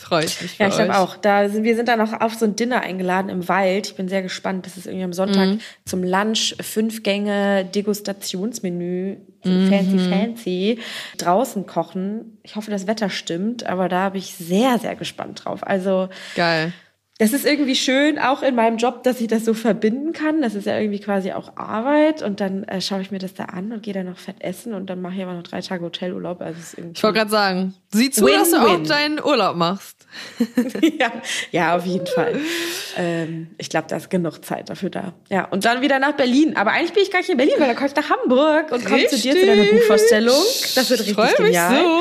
[0.00, 0.58] Freue ich mich.
[0.58, 1.16] Ja, ich glaube auch.
[1.16, 3.88] Da sind, wir sind dann noch auf so ein Dinner eingeladen im Wald.
[3.88, 4.64] Ich bin sehr gespannt.
[4.64, 5.60] Das ist irgendwie am Sonntag mhm.
[5.84, 9.18] zum Lunch fünf Gänge Degustationsmenü.
[9.44, 9.68] Mhm.
[9.68, 10.78] Fancy, fancy.
[11.18, 12.38] Draußen kochen.
[12.42, 15.66] Ich hoffe, das Wetter stimmt, aber da bin ich sehr, sehr gespannt drauf.
[15.66, 16.08] Also.
[16.34, 16.72] Geil
[17.20, 20.40] das ist irgendwie schön, auch in meinem Job, dass ich das so verbinden kann.
[20.40, 22.22] Das ist ja irgendwie quasi auch Arbeit.
[22.22, 24.72] Und dann äh, schaue ich mir das da an und gehe dann noch fett essen
[24.72, 26.40] und dann mache ich aber noch drei Tage Hotelurlaub.
[26.40, 29.54] Also ist irgendwie ich wollte gerade sagen, sieh zu, win, dass du auch deinen Urlaub
[29.54, 30.06] machst.
[30.98, 31.12] ja,
[31.50, 32.40] ja, auf jeden Fall.
[32.96, 35.12] Ähm, ich glaube, da ist genug Zeit dafür da.
[35.28, 36.56] Ja, und dann wieder nach Berlin.
[36.56, 38.82] Aber eigentlich bin ich gar nicht in Berlin, weil da komme ich nach Hamburg und
[38.82, 40.42] komme zu dir zu deiner Buchvorstellung.
[40.74, 41.70] Das wird richtig ich genial.
[41.70, 42.00] Mich so.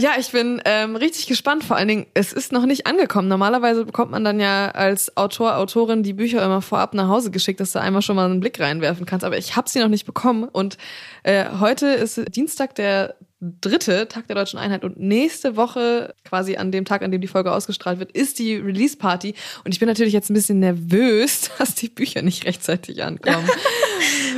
[0.00, 1.62] Ja, ich bin ähm, richtig gespannt.
[1.62, 3.28] Vor allen Dingen, es ist noch nicht angekommen.
[3.28, 7.60] Normalerweise bekommt man dann ja als Autor, Autorin die Bücher immer vorab nach Hause geschickt,
[7.60, 9.24] dass du einmal schon mal einen Blick reinwerfen kannst.
[9.24, 10.44] Aber ich habe sie noch nicht bekommen.
[10.44, 10.78] Und
[11.22, 16.72] äh, heute ist Dienstag, der dritte Tag der Deutschen Einheit und nächste Woche, quasi an
[16.72, 19.34] dem Tag, an dem die Folge ausgestrahlt wird, ist die Release Party.
[19.64, 23.48] Und ich bin natürlich jetzt ein bisschen nervös, dass die Bücher nicht rechtzeitig ankommen.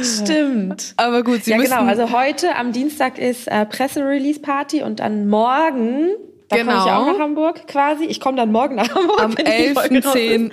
[0.02, 0.94] Stimmt.
[0.96, 1.70] Aber gut, sie ja, müssen.
[1.70, 6.10] Genau, also heute am Dienstag ist äh, Presse-Release Party und dann morgen
[6.52, 6.72] da genau.
[6.72, 8.04] komme ich auch nach Hamburg quasi.
[8.04, 9.22] Ich komme dann morgen nach Hamburg.
[9.22, 10.52] Am 11.10.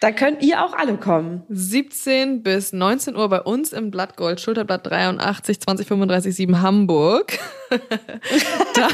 [0.00, 1.42] Da könnt ihr auch alle kommen.
[1.48, 7.36] 17 bis 19 Uhr bei uns im Blattgold, Schulterblatt 83 2035 7 Hamburg.
[8.74, 8.88] da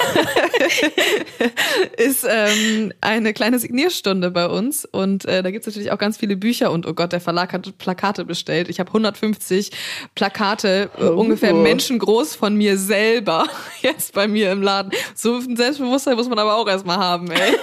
[1.99, 6.37] ist ähm, eine kleine Signierstunde bei uns und äh, da gibt's natürlich auch ganz viele
[6.37, 8.71] Bücher und oh Gott, der Verlag hat Plakate bestellt.
[8.71, 9.73] Ich habe 150
[10.15, 11.21] Plakate, äh, oh.
[11.21, 13.47] ungefähr menschengroß von mir selber
[13.83, 14.93] jetzt bei mir im Laden.
[15.15, 17.57] So ein Selbstbewusstsein muss man aber auch erstmal haben, ey.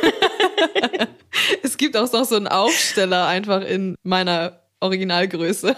[1.64, 5.76] es gibt auch noch so einen Aufsteller einfach in meiner Originalgröße.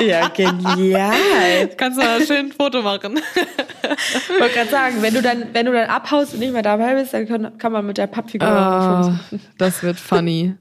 [0.00, 1.68] Ja, genial.
[1.76, 3.18] Kannst du mal schön ein Foto machen.
[3.18, 6.94] Ich wollte gerade sagen, wenn du dann, wenn du dann abhaust und nicht mehr dabei
[6.94, 9.20] bist, dann kann, kann man mit der Pappfigur ah,
[9.58, 10.54] Das wird funny.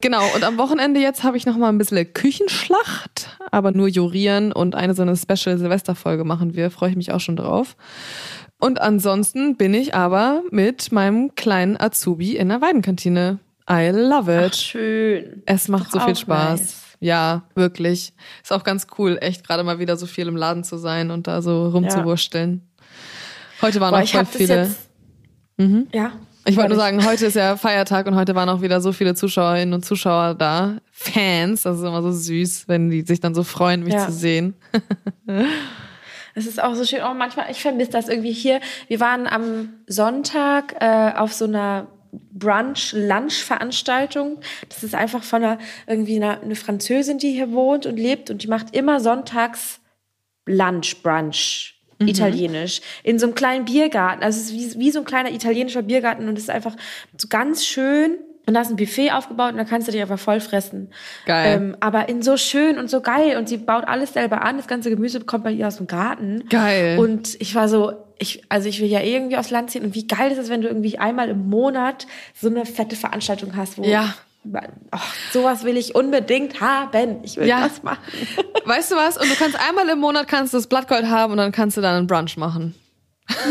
[0.00, 4.52] Genau, und am Wochenende jetzt habe ich noch mal ein bisschen Küchenschlacht, aber nur jurieren
[4.52, 7.76] und eine so eine Special Silvesterfolge machen wir, freue ich mich auch schon drauf.
[8.60, 13.38] Und ansonsten bin ich aber mit meinem kleinen Azubi in der Weidenkantine.
[13.70, 14.52] I love it.
[14.52, 15.42] Ach, schön.
[15.46, 16.60] Es macht so viel Spaß.
[16.60, 16.76] Nice.
[17.00, 18.12] Ja, wirklich.
[18.42, 21.26] Ist auch ganz cool, echt gerade mal wieder so viel im Laden zu sein und
[21.26, 22.62] da so rumzuwursteln.
[22.62, 23.62] Ja.
[23.62, 24.70] Heute waren Boah, auch voll viele.
[25.56, 25.86] Mhm.
[25.92, 26.12] Ja.
[26.46, 29.14] Ich wollte nur sagen, heute ist ja Feiertag und heute waren auch wieder so viele
[29.14, 30.78] Zuschauerinnen und Zuschauer da.
[30.90, 34.06] Fans, das ist immer so süß, wenn die sich dann so freuen, mich ja.
[34.06, 34.54] zu sehen.
[36.32, 37.00] Es ist auch so schön.
[37.02, 38.60] Oh, manchmal, ich vermisse das irgendwie hier.
[38.86, 44.40] Wir waren am Sonntag äh, auf so einer Brunch-Lunch-Veranstaltung.
[44.68, 48.42] Das ist einfach von einer, irgendwie einer, eine Französin, die hier wohnt und lebt und
[48.42, 49.80] die macht immer sonntags
[50.46, 51.76] Lunch, Brunch.
[51.98, 52.08] Mhm.
[52.08, 52.80] Italienisch.
[53.02, 54.22] In so einem kleinen Biergarten.
[54.22, 56.76] Also es ist wie, wie so ein kleiner italienischer Biergarten und es ist einfach
[57.16, 60.18] so ganz schön und da ist ein Buffet aufgebaut und da kannst du dich einfach
[60.18, 60.90] voll fressen.
[61.26, 61.56] Geil.
[61.56, 63.36] Ähm, aber in so schön und so geil.
[63.36, 64.56] Und sie baut alles selber an.
[64.56, 66.48] Das ganze Gemüse bekommt bei ihr aus dem Garten.
[66.48, 66.98] Geil.
[66.98, 69.82] Und ich war so, ich, also ich will ja eh irgendwie aus Land ziehen.
[69.82, 72.06] Und wie geil ist es, wenn du irgendwie einmal im Monat
[72.38, 74.14] so eine fette Veranstaltung hast, wo ja.
[74.44, 74.98] Oh,
[75.32, 77.18] sowas will ich unbedingt haben.
[77.24, 77.60] Ich will ja.
[77.60, 78.00] das machen.
[78.64, 79.18] Weißt du was?
[79.18, 81.82] Und du kannst einmal im Monat kannst du das Blattgold haben und dann kannst du
[81.82, 82.74] dann einen Brunch machen.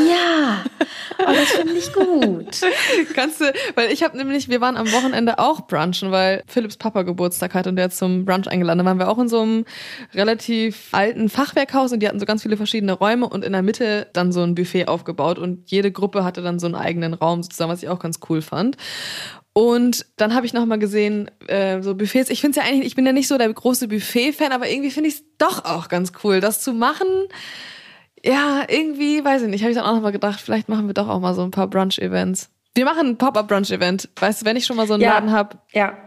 [0.09, 0.63] Ja,
[1.19, 2.61] oh, das finde ich gut.
[3.15, 7.03] Kannst du, weil ich habe nämlich, wir waren am Wochenende auch brunchen, weil Philipps Papa
[7.03, 8.80] Geburtstag hat und der zum Brunch eingeladen.
[8.80, 9.65] Da waren wir auch in so einem
[10.13, 14.07] relativ alten Fachwerkhaus und die hatten so ganz viele verschiedene Räume und in der Mitte
[14.13, 17.71] dann so ein Buffet aufgebaut und jede Gruppe hatte dann so einen eigenen Raum sozusagen,
[17.71, 18.77] was ich auch ganz cool fand.
[19.53, 22.30] Und dann habe ich noch mal gesehen, äh, so Buffets.
[22.30, 25.09] Ich finde ja eigentlich, ich bin ja nicht so der große Buffet-Fan, aber irgendwie finde
[25.09, 27.07] ich es doch auch ganz cool, das zu machen
[28.24, 30.93] ja, irgendwie, weiß ich nicht, habe ich dann auch noch mal gedacht, vielleicht machen wir
[30.93, 32.49] doch auch mal so ein paar Brunch-Events.
[32.76, 34.09] Wir machen ein Pop-Up-Brunch-Event.
[34.20, 35.13] Weißt du, wenn ich schon mal so einen ja.
[35.13, 35.97] Laden habe, ja.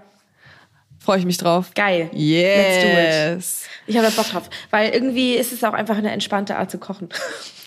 [0.98, 1.72] freue ich mich drauf.
[1.74, 2.10] Geil.
[2.12, 2.56] Yes.
[2.56, 3.70] Let's do it.
[3.88, 4.50] Ich habe Bock drauf.
[4.70, 7.08] Weil irgendwie ist es auch einfach eine entspannte Art zu kochen.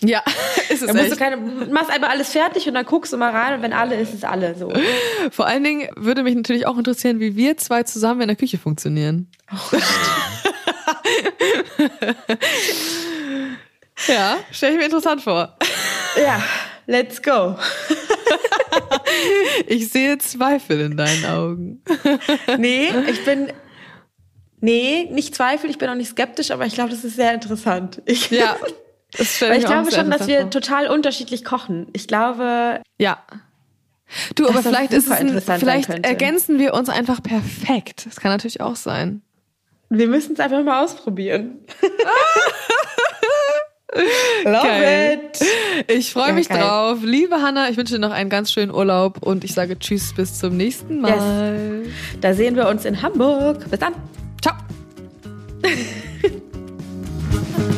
[0.02, 0.22] Ja,
[0.68, 1.12] ist es da musst echt.
[1.12, 3.96] Du keine, machst einfach alles fertig und dann guckst du mal rein und wenn alle
[3.96, 4.70] ist, ist alle so.
[5.30, 8.58] Vor allen Dingen würde mich natürlich auch interessieren, wie wir zwei zusammen in der Küche
[8.58, 9.30] funktionieren.
[9.50, 9.78] Oh,
[14.06, 15.56] Ja, stelle ich mir interessant vor.
[16.16, 16.42] Ja,
[16.86, 17.56] let's go.
[19.66, 21.82] ich sehe Zweifel in deinen Augen.
[22.58, 23.52] nee, ich bin.
[24.60, 28.02] Nee, nicht Zweifel, ich bin auch nicht skeptisch, aber ich glaube, das ist sehr interessant.
[28.06, 28.56] Ich, ja.
[29.16, 30.50] Das Weil ich, ich glaube schon, dass wir vor.
[30.50, 31.86] total unterschiedlich kochen.
[31.92, 32.82] Ich glaube.
[32.98, 33.22] Ja.
[34.34, 38.06] Du, aber vielleicht ist es ein, vielleicht ergänzen wir uns einfach perfekt.
[38.06, 39.22] Das kann natürlich auch sein.
[39.88, 41.60] Wir müssen es einfach mal ausprobieren.
[43.94, 45.20] Love Geil.
[45.30, 45.40] it!
[45.88, 46.60] Ich freue mich geil.
[46.60, 46.98] drauf.
[47.02, 50.38] Liebe Hanna, ich wünsche dir noch einen ganz schönen Urlaub und ich sage Tschüss, bis
[50.38, 51.82] zum nächsten Mal.
[51.84, 51.92] Yes.
[52.20, 53.70] Da sehen wir uns in Hamburg.
[53.70, 53.94] Bis dann.
[54.42, 54.54] Ciao.